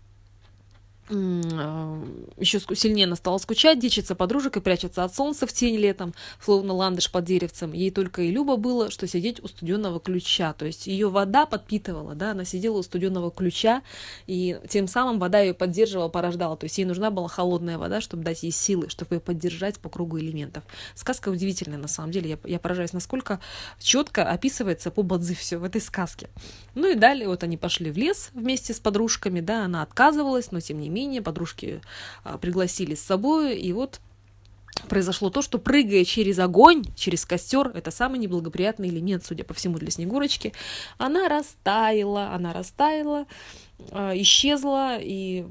еще 1.08 2.60
сильнее 2.74 3.06
она 3.06 3.14
стала 3.16 3.38
скучать, 3.38 3.78
дичится 3.78 4.16
подружек 4.16 4.56
и 4.56 4.60
прячется 4.60 5.04
от 5.04 5.14
солнца 5.14 5.46
в 5.46 5.52
тень 5.52 5.76
летом, 5.76 6.14
словно 6.42 6.74
ландыш 6.74 7.10
под 7.10 7.24
деревцем. 7.24 7.72
Ей 7.72 7.90
только 7.92 8.22
и 8.22 8.30
любо 8.32 8.56
было, 8.56 8.90
что 8.90 9.06
сидеть 9.06 9.42
у 9.42 9.46
студенного 9.46 10.00
ключа. 10.00 10.52
То 10.52 10.66
есть 10.66 10.88
ее 10.88 11.08
вода 11.08 11.46
подпитывала, 11.46 12.14
да, 12.14 12.32
она 12.32 12.44
сидела 12.44 12.78
у 12.78 12.82
студенного 12.82 13.30
ключа, 13.30 13.82
и 14.26 14.58
тем 14.68 14.88
самым 14.88 15.20
вода 15.20 15.38
ее 15.38 15.54
поддерживала, 15.54 16.08
порождала. 16.08 16.56
То 16.56 16.64
есть 16.64 16.76
ей 16.78 16.84
нужна 16.84 17.10
была 17.12 17.28
холодная 17.28 17.78
вода, 17.78 18.00
чтобы 18.00 18.24
дать 18.24 18.42
ей 18.42 18.52
силы, 18.52 18.88
чтобы 18.88 19.16
ее 19.16 19.20
поддержать 19.20 19.78
по 19.78 19.88
кругу 19.88 20.18
элементов. 20.18 20.64
Сказка 20.96 21.28
удивительная 21.28 21.78
на 21.78 21.88
самом 21.88 22.10
деле. 22.10 22.30
Я, 22.30 22.38
я 22.50 22.58
поражаюсь, 22.58 22.92
насколько 22.92 23.38
четко 23.78 24.28
описывается 24.28 24.90
по 24.90 25.02
Бадзи 25.02 25.34
все 25.34 25.58
в 25.58 25.64
этой 25.64 25.80
сказке. 25.80 26.30
Ну 26.74 26.90
и 26.90 26.94
далее 26.96 27.28
вот 27.28 27.44
они 27.44 27.56
пошли 27.56 27.92
в 27.92 27.96
лес 27.96 28.30
вместе 28.34 28.74
с 28.74 28.80
подружками, 28.80 29.40
да, 29.40 29.64
она 29.64 29.82
отказывалась, 29.82 30.50
но 30.50 30.60
тем 30.60 30.80
не 30.80 30.88
менее 30.88 30.95
подружки 31.22 31.80
а, 32.24 32.38
пригласили 32.38 32.94
с 32.94 33.02
собой, 33.02 33.56
и 33.56 33.72
вот 33.72 34.00
произошло 34.88 35.30
то, 35.30 35.42
что 35.42 35.59
прыгая 35.59 36.04
через 36.04 36.38
огонь, 36.38 36.85
через 36.96 37.24
костер, 37.24 37.68
это 37.74 37.90
самый 37.90 38.18
неблагоприятный 38.18 38.88
элемент, 38.88 39.24
судя 39.24 39.44
по 39.44 39.54
всему, 39.54 39.78
для 39.78 39.90
Снегурочки, 39.90 40.52
она 40.98 41.28
растаяла, 41.28 42.32
она 42.32 42.52
растаяла, 42.52 43.26
а, 43.90 44.12
исчезла, 44.16 44.98
и 45.00 45.46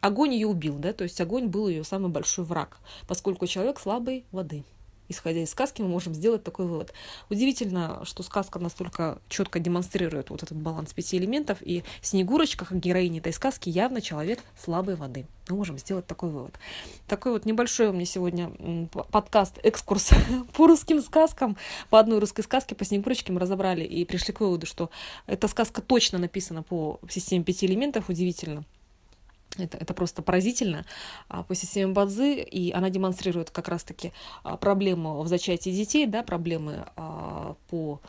огонь 0.00 0.34
ее 0.34 0.46
убил, 0.46 0.76
да, 0.76 0.92
то 0.92 1.04
есть 1.04 1.20
огонь 1.20 1.46
был 1.46 1.68
ее 1.68 1.84
самый 1.84 2.10
большой 2.10 2.44
враг, 2.44 2.78
поскольку 3.06 3.46
человек 3.46 3.78
слабой 3.78 4.24
воды 4.32 4.64
исходя 5.10 5.42
из 5.42 5.50
сказки, 5.50 5.82
мы 5.82 5.88
можем 5.88 6.14
сделать 6.14 6.42
такой 6.42 6.66
вывод. 6.66 6.92
Удивительно, 7.28 8.04
что 8.04 8.22
сказка 8.22 8.58
настолько 8.58 9.18
четко 9.28 9.58
демонстрирует 9.58 10.30
вот 10.30 10.42
этот 10.42 10.56
баланс 10.56 10.92
пяти 10.92 11.18
элементов, 11.18 11.58
и 11.60 11.82
Снегурочка, 12.00 12.64
как 12.64 12.78
героиня 12.78 13.18
этой 13.18 13.32
сказки, 13.32 13.68
явно 13.68 14.00
человек 14.00 14.40
слабой 14.58 14.96
воды. 14.96 15.26
Мы 15.48 15.56
можем 15.56 15.78
сделать 15.78 16.06
такой 16.06 16.30
вывод. 16.30 16.54
Такой 17.08 17.32
вот 17.32 17.44
небольшой 17.44 17.88
у 17.88 17.92
меня 17.92 18.06
сегодня 18.06 18.50
подкаст, 19.10 19.58
экскурс 19.62 20.10
по 20.54 20.66
русским 20.66 21.02
сказкам. 21.02 21.56
По 21.90 21.98
одной 21.98 22.20
русской 22.20 22.42
сказке, 22.42 22.74
по 22.74 22.84
Снегурочке 22.84 23.32
мы 23.32 23.40
разобрали 23.40 23.84
и 23.84 24.04
пришли 24.04 24.32
к 24.32 24.40
выводу, 24.40 24.66
что 24.66 24.90
эта 25.26 25.48
сказка 25.48 25.82
точно 25.82 26.18
написана 26.18 26.62
по 26.62 27.00
системе 27.08 27.44
пяти 27.44 27.66
элементов. 27.66 28.08
Удивительно. 28.08 28.64
Это, 29.64 29.78
это 29.78 29.94
просто 29.94 30.22
поразительно. 30.22 30.84
А, 31.28 31.42
по 31.42 31.54
системе 31.54 31.92
Бадзи, 31.92 32.42
и 32.42 32.72
она 32.72 32.90
демонстрирует 32.90 33.50
как 33.50 33.68
раз-таки 33.68 34.12
а, 34.42 34.56
проблему 34.56 35.20
в 35.22 35.28
зачатии 35.28 35.70
детей, 35.70 36.06
да, 36.06 36.22
проблемы 36.22 36.84
а, 36.96 37.54
по 37.68 38.00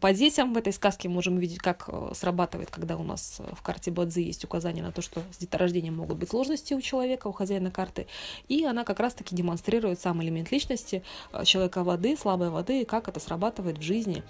по 0.00 0.12
детям 0.12 0.54
в 0.54 0.56
этой 0.56 0.72
сказке 0.72 1.08
можем 1.08 1.36
увидеть, 1.36 1.58
как 1.58 1.84
э, 1.88 2.12
срабатывает, 2.14 2.70
когда 2.70 2.96
у 2.96 3.02
нас 3.02 3.36
э, 3.40 3.54
в 3.54 3.62
карте 3.62 3.90
Бадзи 3.90 4.20
есть 4.20 4.44
указание 4.44 4.82
на 4.82 4.90
то, 4.90 5.02
что 5.02 5.22
с 5.32 5.36
деторождением 5.36 5.96
могут 5.96 6.16
быть 6.16 6.30
сложности 6.30 6.72
у 6.72 6.80
человека, 6.80 7.26
у 7.26 7.32
хозяина 7.32 7.70
карты. 7.70 8.06
И 8.48 8.64
она 8.64 8.84
как 8.84 9.00
раз-таки 9.00 9.34
демонстрирует 9.34 10.00
сам 10.00 10.22
элемент 10.22 10.50
личности 10.50 11.02
э, 11.32 11.44
человека 11.44 11.84
воды, 11.84 12.16
слабой 12.16 12.48
воды, 12.48 12.82
и 12.82 12.84
как 12.84 13.08
это 13.08 13.20
срабатывает 13.20 13.78
в 13.78 13.82
жизни 13.82 14.22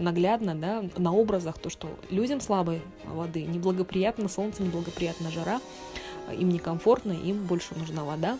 наглядно, 0.00 0.56
да, 0.56 0.84
на 0.96 1.12
образах, 1.12 1.58
то, 1.58 1.70
что 1.70 1.88
людям 2.10 2.40
слабой 2.40 2.82
воды 3.04 3.44
неблагоприятно 3.44 4.28
солнце, 4.28 4.64
неблагоприятна 4.64 5.30
жара, 5.30 5.60
им 6.32 6.48
некомфортно, 6.48 7.12
им 7.12 7.46
больше 7.46 7.76
нужна 7.76 8.02
вода, 8.02 8.36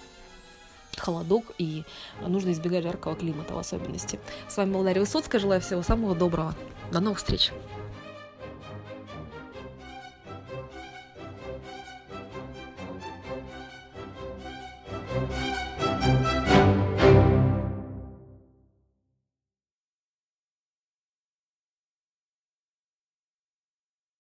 холодок, 1.00 1.44
и 1.59 1.85
нужно 2.26 2.52
избегать 2.52 2.85
жаркого 2.85 3.16
климата 3.16 3.54
в 3.54 3.59
особенности. 3.59 4.18
С 4.48 4.56
вами 4.56 4.72
была 4.72 4.85
Дарья 4.85 5.00
Высоцкая. 5.00 5.40
Желаю 5.40 5.61
всего 5.61 5.82
самого 5.82 6.14
доброго. 6.14 6.54
До 6.92 7.00
новых 7.00 7.18
встреч! 7.18 7.52